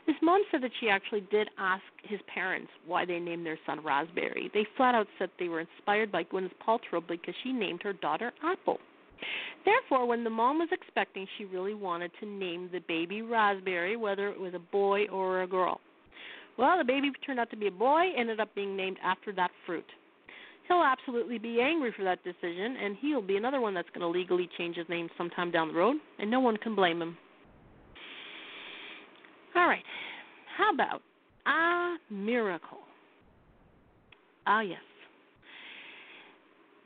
[0.06, 3.84] This mom said that she actually did ask his parents why they named their son
[3.84, 4.50] Raspberry.
[4.54, 8.32] They flat out said they were inspired by Gwyneth Paltrow because she named her daughter
[8.42, 8.78] Apple.
[9.64, 14.28] Therefore, when the mom was expecting, she really wanted to name the baby Raspberry, whether
[14.28, 15.80] it was a boy or a girl.
[16.58, 19.50] Well, the baby turned out to be a boy, ended up being named after that
[19.66, 19.86] fruit.
[20.68, 24.08] He'll absolutely be angry for that decision, and he'll be another one that's going to
[24.08, 27.16] legally change his name sometime down the road, and no one can blame him.
[29.56, 29.84] All right.
[30.56, 31.02] How about
[31.46, 32.78] a miracle?
[34.46, 34.78] Ah, yes.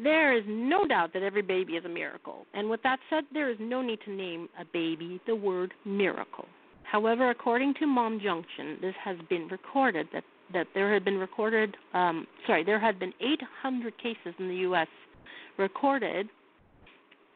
[0.01, 2.47] There is no doubt that every baby is a miracle.
[2.55, 6.47] And with that said, there is no need to name a baby the word miracle.
[6.85, 11.77] However, according to Mom Junction, this has been recorded that, that there had been recorded,
[11.95, 14.89] um, sorry, there had been 800 cases in the U.S.
[15.59, 16.29] recorded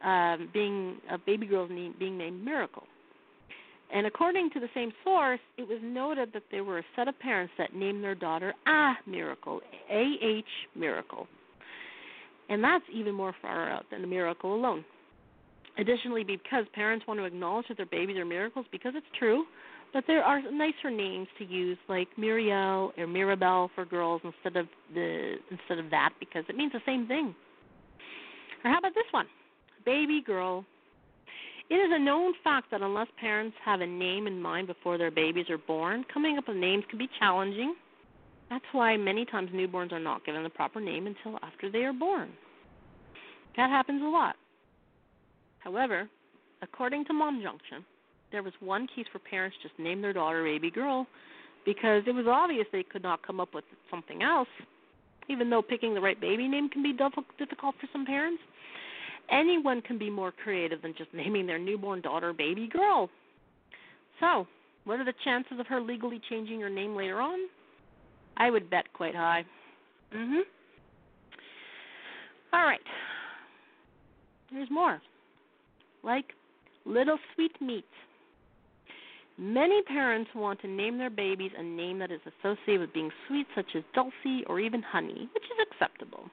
[0.02, 2.84] um, being a baby girls being named Miracle.
[3.94, 7.18] And according to the same source, it was noted that there were a set of
[7.18, 10.44] parents that named their daughter Ah Miracle, A H
[10.74, 11.26] Miracle.
[12.48, 14.84] And that's even more far out than a miracle alone.
[15.78, 19.44] Additionally, because parents want to acknowledge that their babies are miracles, because it's true,
[19.94, 24.66] but there are nicer names to use like Muriel or Mirabelle for girls instead of
[24.94, 27.34] the instead of that because it means the same thing.
[28.64, 29.26] Or how about this one?
[29.84, 30.64] Baby girl
[31.72, 35.10] it is a known fact that unless parents have a name in mind before their
[35.10, 37.74] babies are born, coming up with names can be challenging.
[38.52, 41.92] That's why many times newborns are not given the proper name until after they are
[41.94, 42.28] born.
[43.56, 44.36] That happens a lot.
[45.60, 46.06] However,
[46.60, 47.82] according to Mom Junction,
[48.30, 51.06] there was one case where parents just named their daughter baby girl
[51.64, 54.48] because it was obvious they could not come up with something else.
[55.30, 58.42] Even though picking the right baby name can be difficult for some parents,
[59.30, 63.08] anyone can be more creative than just naming their newborn daughter baby girl.
[64.20, 64.46] So,
[64.84, 67.38] what are the chances of her legally changing her name later on?
[68.42, 69.44] I would bet quite high.
[70.12, 70.42] Mhm.
[72.52, 72.86] All right.
[74.50, 75.00] There's more.
[76.02, 76.34] Like
[76.84, 77.86] little sweet meat.
[79.38, 83.46] Many parents want to name their babies a name that is associated with being sweet,
[83.54, 86.28] such as Dulcie or even Honey, which is acceptable.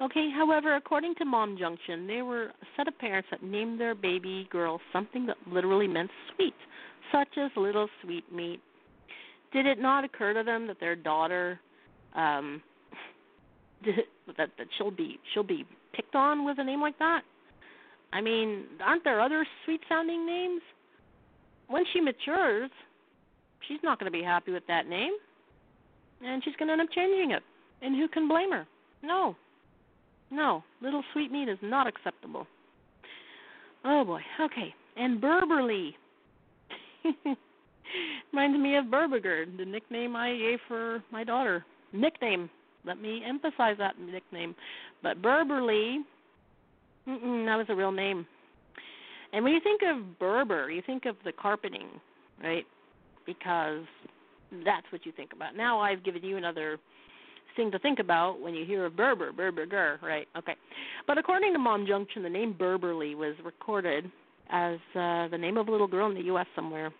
[0.00, 3.94] Okay, however, according to Mom Junction, there were a set of parents that named their
[3.94, 6.56] baby girl something that literally meant sweet,
[7.12, 8.60] such as Little Sweet Meat.
[9.52, 11.60] Did it not occur to them that their daughter,
[12.14, 12.62] um,
[13.84, 17.22] that that she'll be she'll be picked on with a name like that?
[18.12, 20.62] I mean, aren't there other sweet sounding names?
[21.68, 22.70] When she matures,
[23.68, 25.12] she's not going to be happy with that name,
[26.24, 27.42] and she's going to end up changing it.
[27.82, 28.66] And who can blame her?
[29.02, 29.36] No,
[30.30, 32.46] no, little sweet meat is not acceptable.
[33.84, 34.20] Oh boy.
[34.40, 34.74] Okay.
[34.96, 35.94] And Berberly.
[38.32, 41.64] Reminds me of Berberger, the nickname I gave for my daughter.
[41.92, 42.50] Nickname.
[42.84, 44.54] Let me emphasize that nickname.
[45.02, 45.98] But Berberly,
[47.06, 48.26] that was a real name.
[49.32, 51.88] And when you think of Berber, you think of the carpeting,
[52.42, 52.66] right?
[53.26, 53.84] Because
[54.64, 55.56] that's what you think about.
[55.56, 56.78] Now I've given you another
[57.56, 60.26] thing to think about when you hear of Berber, Berber, right?
[60.36, 60.54] Okay.
[61.06, 64.10] But according to Mom Junction, the name Berberly was recorded
[64.50, 66.46] as uh, the name of a little girl in the U.S.
[66.56, 66.92] somewhere.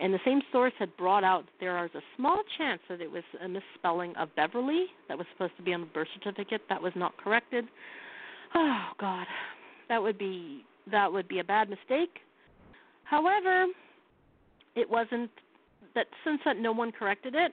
[0.00, 3.22] And the same source had brought out there is a small chance that it was
[3.42, 6.92] a misspelling of Beverly that was supposed to be on the birth certificate that was
[6.96, 7.64] not corrected.
[8.54, 9.26] Oh God,
[9.88, 12.18] that would be that would be a bad mistake.
[13.04, 13.66] However,
[14.74, 15.30] it wasn't
[15.94, 17.52] that since that no one corrected it,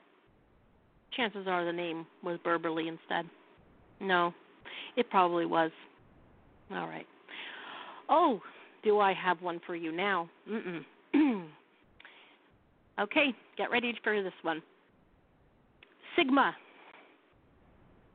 [1.16, 3.30] chances are the name was Berberly instead.
[4.00, 4.34] No,
[4.98, 5.72] it probably was.
[6.72, 7.06] All right.
[8.10, 8.42] Oh,
[8.84, 10.30] do I have one for you now?
[10.50, 10.84] Mm-mm.
[13.00, 14.62] okay, get ready for this one.
[16.16, 16.56] Sigma.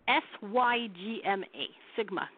[0.08, 1.66] S Y G M A.
[1.96, 2.28] Sigma.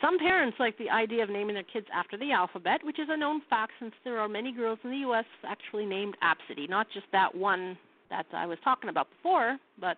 [0.00, 3.16] Some parents like the idea of naming their kids after the alphabet, which is a
[3.16, 5.24] known fact since there are many girls in the U.S.
[5.46, 7.78] actually named Abcde, not just that one
[8.10, 9.96] that I was talking about before, but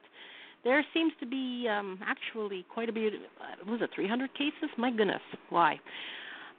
[0.62, 3.14] there seems to be um, actually quite a bit.
[3.14, 4.68] Uh, was it 300 cases?
[4.76, 5.80] My goodness, why?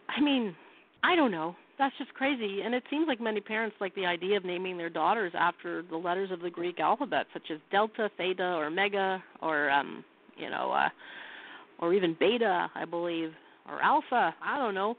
[0.09, 0.55] I mean,
[1.03, 1.55] I don't know.
[1.77, 2.61] That's just crazy.
[2.63, 5.97] And it seems like many parents like the idea of naming their daughters after the
[5.97, 10.03] letters of the Greek alphabet, such as delta, theta, or omega, or um,
[10.37, 10.89] you know, uh,
[11.79, 13.31] or even beta, I believe,
[13.69, 14.33] or alpha.
[14.41, 14.95] I don't know.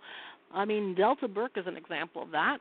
[0.55, 2.59] I mean, Delta Burke is an example of that.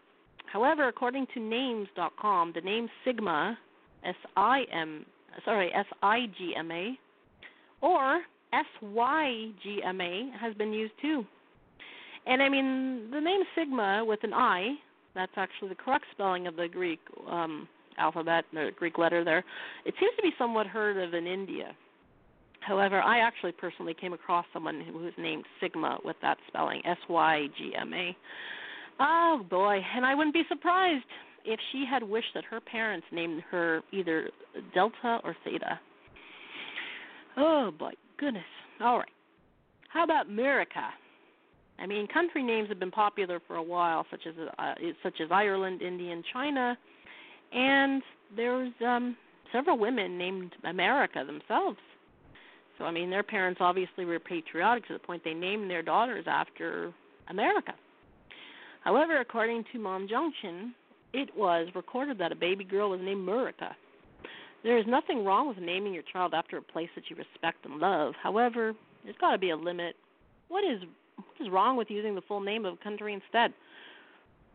[0.52, 3.58] However, according to names.com, the name Sigma,
[4.06, 5.06] S I M,
[5.44, 6.98] sorry, S I G M A,
[7.82, 8.22] or
[8.54, 11.26] S Y G M A has been used too.
[12.28, 14.76] And I mean, the name Sigma with an I,
[15.14, 17.00] that's actually the correct spelling of the Greek
[17.30, 17.68] um,
[17.98, 19.44] alphabet, the Greek letter there.
[19.86, 21.76] It seems to be somewhat heard of in India.
[22.62, 26.98] However, I actually personally came across someone who was named Sigma with that spelling, S
[27.08, 28.18] Y G M A.
[29.00, 31.06] Oh boy, and I wouldn't be surprised
[31.44, 34.32] if she had wished that her parents named her either
[34.74, 35.80] Delta or Theta.
[37.38, 38.44] Oh boy, goodness.
[38.82, 39.10] All right.
[39.90, 40.90] How about America?
[41.80, 44.74] I mean, country names have been popular for a while, such as uh,
[45.04, 46.78] such as Ireland, India, and China,
[47.52, 48.02] and
[48.36, 49.18] there's um,
[49.52, 51.78] several women named America themselves.
[52.78, 56.26] So I mean, their parents obviously were patriotic to the point they named their daughters
[56.28, 56.94] after
[57.30, 57.74] America.
[58.84, 60.74] However, according to Mom Junction,
[61.14, 63.74] it was recorded that a baby girl was named Murica.
[64.64, 67.80] There is nothing wrong with naming your child after a place that you respect and
[67.80, 68.14] love.
[68.22, 68.74] However,
[69.04, 69.96] there's got to be a limit.
[70.50, 70.82] What is
[71.18, 73.54] what is wrong with using the full name of a country instead?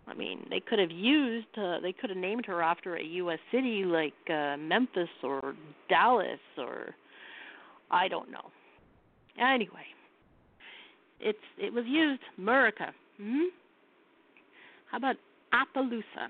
[0.06, 3.38] I mean, they could have used, uh, they could have named her after a U.S.
[3.52, 5.54] city like uh, Memphis or
[5.88, 6.94] Dallas or
[7.90, 8.50] I don't know.
[9.38, 9.86] Anyway,
[11.20, 12.90] it's it was used Murica.
[13.18, 13.44] Hmm?
[14.90, 15.16] How about
[15.52, 16.28] Appaloosa?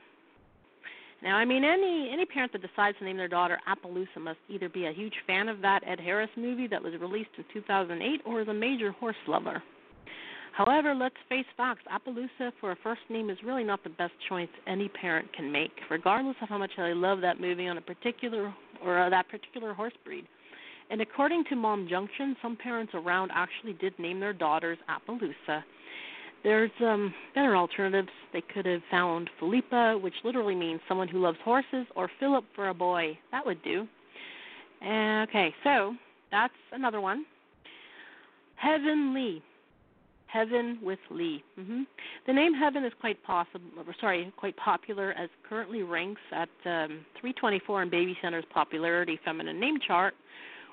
[1.22, 4.68] Now, I mean, any any parent that decides to name their daughter Appaloosa must either
[4.68, 8.40] be a huge fan of that Ed Harris movie that was released in 2008, or
[8.40, 9.62] is a major horse lover.
[10.52, 11.82] However, let's face facts.
[11.92, 15.70] Appaloosa for a first name is really not the best choice any parent can make,
[15.90, 18.52] regardless of how much they love that movie on a particular
[18.84, 20.26] or uh, that particular horse breed.
[20.90, 25.62] And according to Mom Junction, some parents around actually did name their daughters Appaloosa.
[26.42, 28.08] There's um, better alternatives.
[28.32, 32.70] They could have found Philippa, which literally means someone who loves horses, or Philip for
[32.70, 33.18] a boy.
[33.30, 33.86] That would do.
[34.82, 35.94] Okay, so
[36.30, 37.24] that's another one.
[38.56, 39.42] Heavenly.
[40.32, 41.42] Heaven with Lee.
[41.58, 41.82] Mm-hmm.
[42.26, 43.60] The name Heaven is quite possible.
[44.00, 50.14] Sorry, quite popular as currently ranks at um, 324 in BabyCenter's popularity feminine name chart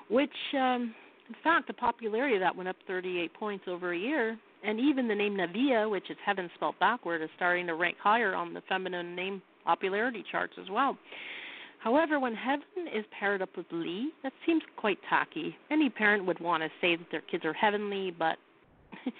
[0.08, 0.94] which, um,
[1.28, 4.38] in fact, the popularity of that went up 38 points over a year.
[4.64, 8.34] And even the name Nevaeh, which is heaven spelled backward, is starting to rank higher
[8.34, 10.96] on the feminine name popularity charts as well.
[11.78, 15.54] However, when heaven is paired up with Lee, that seems quite tacky.
[15.70, 18.36] Any parent would want to say that their kids are heavenly, but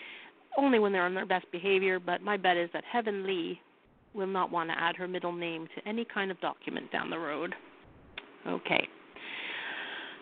[0.59, 1.99] only when they're on their best behavior.
[1.99, 3.61] But my bet is that Heaven Lee
[4.15, 7.19] will not want to add her middle name to any kind of document down the
[7.19, 7.55] road.
[8.47, 8.89] Okay.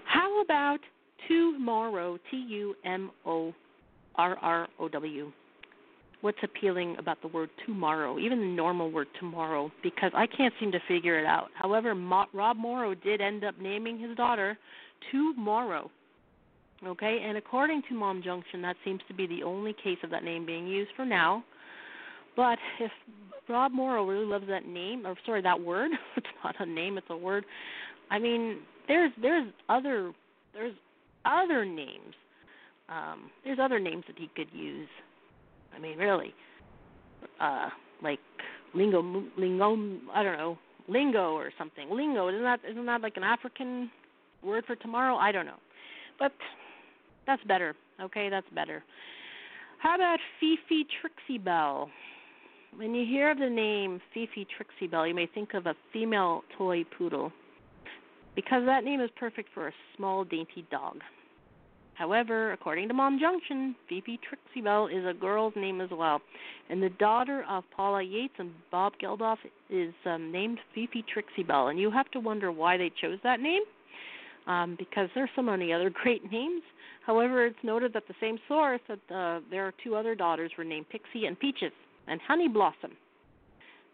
[0.04, 0.78] How about
[1.28, 2.18] tomorrow?
[2.30, 3.52] T U M O
[4.16, 5.32] R R O W.
[6.22, 9.70] What's appealing about the word tomorrow, even the normal word tomorrow?
[9.82, 11.48] Because I can't seem to figure it out.
[11.54, 14.58] However, Mo- Rob Morrow did end up naming his daughter
[15.10, 15.90] Tomorrow.
[16.84, 20.22] Okay, and according to Mom Junction, that seems to be the only case of that
[20.22, 21.42] name being used for now.
[22.36, 22.90] But if
[23.48, 27.06] Rob Morrow really loves that name, or sorry, that word, it's not a name, it's
[27.08, 27.44] a word.
[28.10, 28.58] I mean,
[28.88, 30.12] there's there's other
[30.52, 30.74] there's
[31.24, 32.14] other names.
[32.88, 34.88] Um, there's other names that he could use.
[35.74, 36.34] I mean, really,
[37.40, 37.70] uh,
[38.02, 38.20] like
[38.74, 39.02] lingo,
[39.36, 39.98] lingo.
[40.12, 40.58] I don't know,
[40.88, 41.90] lingo or something.
[41.90, 43.90] Lingo isn't that isn't that like an African
[44.42, 45.16] word for tomorrow?
[45.16, 45.58] I don't know,
[46.18, 46.32] but
[47.26, 47.74] that's better.
[48.00, 48.82] Okay, that's better.
[49.78, 51.88] How about Fifi Trixibelle?
[52.76, 57.32] When you hear the name Fifi Trixibelle, you may think of a female toy poodle
[58.34, 60.98] because that name is perfect for a small, dainty dog.
[61.94, 66.20] However, according to Mom Junction, Fifi Trixibelle is a girl's name as well,
[66.68, 69.38] and the daughter of Paula Yates and Bob Geldof
[69.70, 71.70] is um, named Fifi Trixibelle.
[71.70, 73.62] And you have to wonder why they chose that name.
[74.46, 76.62] Um, because there's so many other great names.
[77.04, 80.64] However, it's noted that the same source that uh, there are two other daughters were
[80.64, 81.72] named Pixie and Peaches
[82.08, 82.92] and Honey Blossom.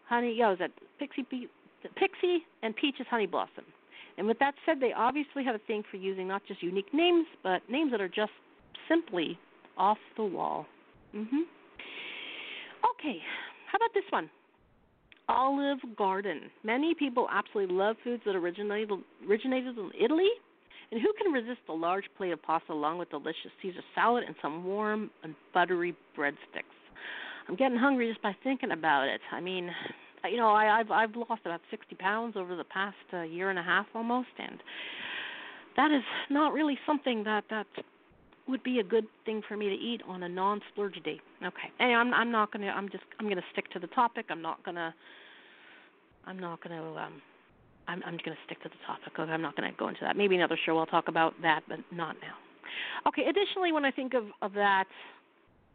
[0.07, 1.25] Honey, yeah, was that Pixie,
[1.95, 3.65] Pixie and Peaches Honey Blossom.
[4.17, 7.25] And with that said, they obviously have a thing for using not just unique names,
[7.41, 8.31] but names that are just
[8.87, 9.37] simply
[9.77, 10.67] off the wall.
[11.15, 11.43] Mhm.
[12.91, 13.19] Okay,
[13.71, 14.29] how about this one?
[15.29, 16.49] Olive Garden.
[16.63, 18.91] Many people absolutely love foods that originated
[19.27, 20.29] originated in Italy.
[20.91, 24.35] And who can resist a large plate of pasta along with delicious Caesar salad and
[24.41, 26.77] some warm and buttery breadsticks?
[27.47, 29.21] I'm getting hungry just by thinking about it.
[29.31, 29.71] I mean,
[30.29, 33.59] you know, I, I've I've lost about 60 pounds over the past uh, year and
[33.59, 34.59] a half almost, and
[35.75, 37.67] that is not really something that that
[38.47, 41.19] would be a good thing for me to eat on a non-splurge day.
[41.41, 41.71] Okay.
[41.79, 44.25] Anyway, I'm I'm not gonna I'm just I'm gonna stick to the topic.
[44.29, 44.93] I'm not gonna
[46.25, 47.21] I'm not gonna um
[47.87, 49.13] I'm I'm gonna stick to the topic.
[49.17, 50.17] Okay, I'm not gonna go into that.
[50.17, 52.35] Maybe another show I'll talk about that, but not now.
[53.07, 53.23] Okay.
[53.29, 54.85] Additionally, when I think of of that,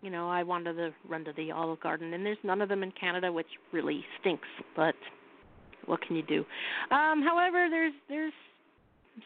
[0.03, 2.83] you know, I wanted to run to the Olive Garden, and there's none of them
[2.83, 4.49] in Canada, which really stinks.
[4.77, 4.95] But
[5.87, 6.45] what can you do?
[6.95, 8.33] Um, however, there's there's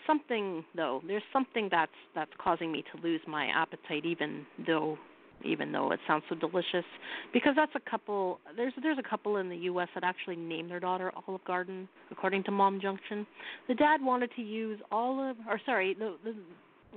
[0.06, 1.02] something though.
[1.06, 4.98] There's something that's that's causing me to lose my appetite, even though
[5.44, 6.84] even though it sounds so delicious.
[7.32, 8.40] Because that's a couple.
[8.56, 9.88] There's there's a couple in the U.S.
[9.94, 13.26] that actually named their daughter Olive Garden, according to Mom Junction.
[13.68, 16.34] The dad wanted to use Olive, or sorry, the the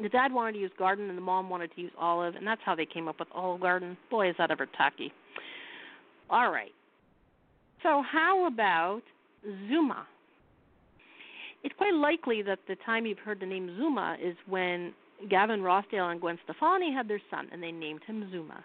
[0.02, 2.62] the dad wanted to use Garden and the mom wanted to use Olive, and that's
[2.66, 3.98] how they came up with Olive Garden.
[4.12, 5.12] Boy, is that ever tacky.
[6.30, 6.74] All right.
[7.84, 9.04] So how about
[9.70, 10.06] Zuma?
[11.66, 14.94] It's quite likely that the time you've heard the name Zuma is when
[15.32, 18.64] Gavin Rossdale and Gwen Stefani had their son, and they named him Zuma.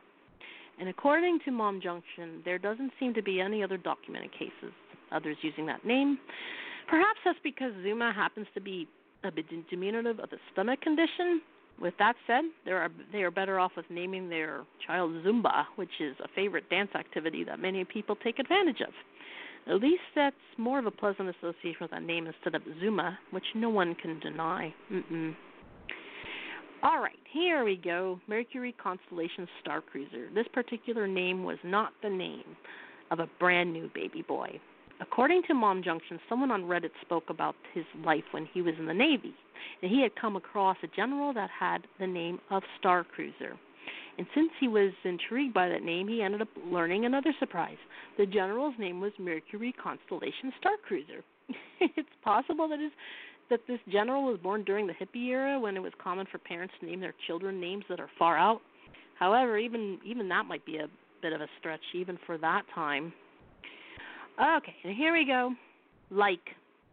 [0.78, 4.72] And according to Mom Junction, there doesn't seem to be any other documented cases
[5.12, 6.18] others using that name.
[6.88, 8.86] Perhaps that's because Zuma happens to be
[9.24, 11.40] a bit diminutive of a stomach condition.
[11.80, 16.14] With that said, are they are better off with naming their child Zumba, which is
[16.22, 18.92] a favorite dance activity that many people take advantage of.
[19.68, 23.44] At least that's more of a pleasant association with that name instead of Zuma, which
[23.54, 24.74] no one can deny.
[24.92, 25.34] Mm-mm.
[26.82, 28.18] All right, here we go.
[28.26, 30.28] Mercury Constellation Star Cruiser.
[30.34, 32.56] This particular name was not the name
[33.10, 34.58] of a brand new baby boy.
[35.00, 38.86] According to Mom Junction, someone on Reddit spoke about his life when he was in
[38.86, 39.34] the Navy,
[39.82, 43.58] and he had come across a general that had the name of Star Cruiser.
[44.20, 47.78] And since he was intrigued by that name, he ended up learning another surprise.
[48.18, 51.24] The general's name was Mercury Constellation Star Cruiser.
[51.80, 52.92] it's possible that his
[53.48, 56.74] that this general was born during the hippie era when it was common for parents
[56.80, 58.60] to name their children names that are far out.
[59.18, 60.88] However, even even that might be a
[61.22, 63.14] bit of a stretch even for that time.
[64.38, 65.54] Okay, and here we go.
[66.10, 66.46] Like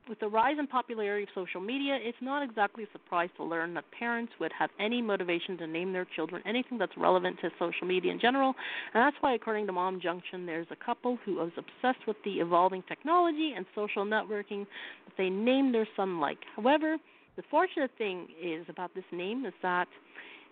[0.09, 3.73] with the rise in popularity of social media, it's not exactly a surprise to learn
[3.73, 7.87] that parents would have any motivation to name their children anything that's relevant to social
[7.87, 8.53] media in general.
[8.93, 12.39] And that's why, according to Mom Junction, there's a couple who is obsessed with the
[12.39, 14.65] evolving technology and social networking
[15.05, 16.39] that they named their son like.
[16.55, 16.97] However,
[17.35, 19.87] the fortunate thing is about this name is that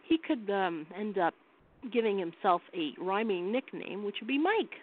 [0.07, 1.33] he could um, end up
[1.91, 4.73] giving himself a rhyming nickname, which would be Mike.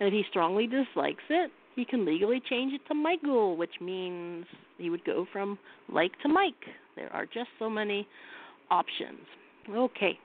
[0.00, 4.46] And if he strongly dislikes it, he can legally change it to Michael, which means
[4.78, 5.58] he would go from
[5.88, 6.54] like to Mike.
[6.96, 8.06] There are just so many
[8.70, 9.20] options.
[9.70, 10.18] Okay.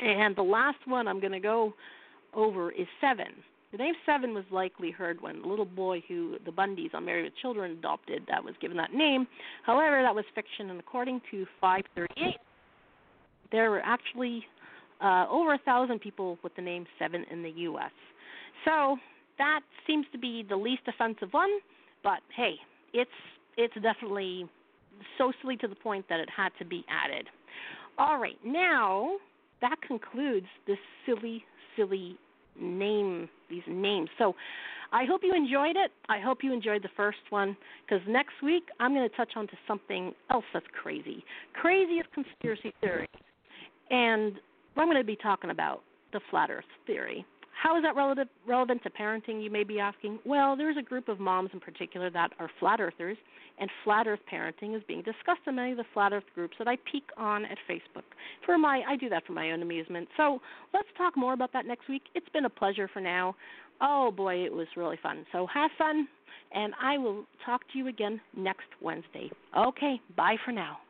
[0.00, 1.74] And the last one I'm going to go
[2.34, 3.26] over is Seven.
[3.72, 7.24] The name Seven was likely heard when the little boy who the Bundys on Married
[7.24, 9.26] with Children adopted that was given that name.
[9.64, 12.36] However, that was fiction, and according to 538,
[13.50, 14.44] there were actually
[15.00, 17.90] uh, over a thousand people with the name Seven in the U.S.
[18.64, 18.96] So
[19.38, 21.50] that seems to be the least offensive one,
[22.02, 22.54] but hey,
[22.92, 23.10] it's
[23.56, 24.48] it's definitely
[25.18, 27.28] so silly to the point that it had to be added.
[27.98, 29.16] All right, now
[29.60, 31.44] that concludes this silly,
[31.76, 32.16] silly
[32.60, 34.08] name, these names.
[34.18, 34.34] So
[34.92, 35.90] I hope you enjoyed it.
[36.08, 39.46] I hope you enjoyed the first one because next week I'm going to touch on
[39.48, 41.24] to something else that's crazy.
[41.54, 43.08] Craziest conspiracy theory.
[43.90, 44.34] And
[44.76, 45.82] I'm going to be talking about
[46.12, 47.24] the flat earth theory.
[47.64, 50.18] How is that relative, relevant to parenting, you may be asking?
[50.26, 53.16] Well, there's a group of moms in particular that are flat earthers,
[53.58, 56.68] and flat earth parenting is being discussed in many of the flat earth groups that
[56.68, 58.04] I peek on at Facebook.
[58.44, 60.08] For my, I do that for my own amusement.
[60.18, 60.42] So
[60.74, 62.02] let's talk more about that next week.
[62.14, 63.34] It's been a pleasure for now.
[63.80, 65.24] Oh boy, it was really fun.
[65.32, 66.06] So have fun,
[66.52, 69.30] and I will talk to you again next Wednesday.
[69.56, 70.80] Okay, bye for now.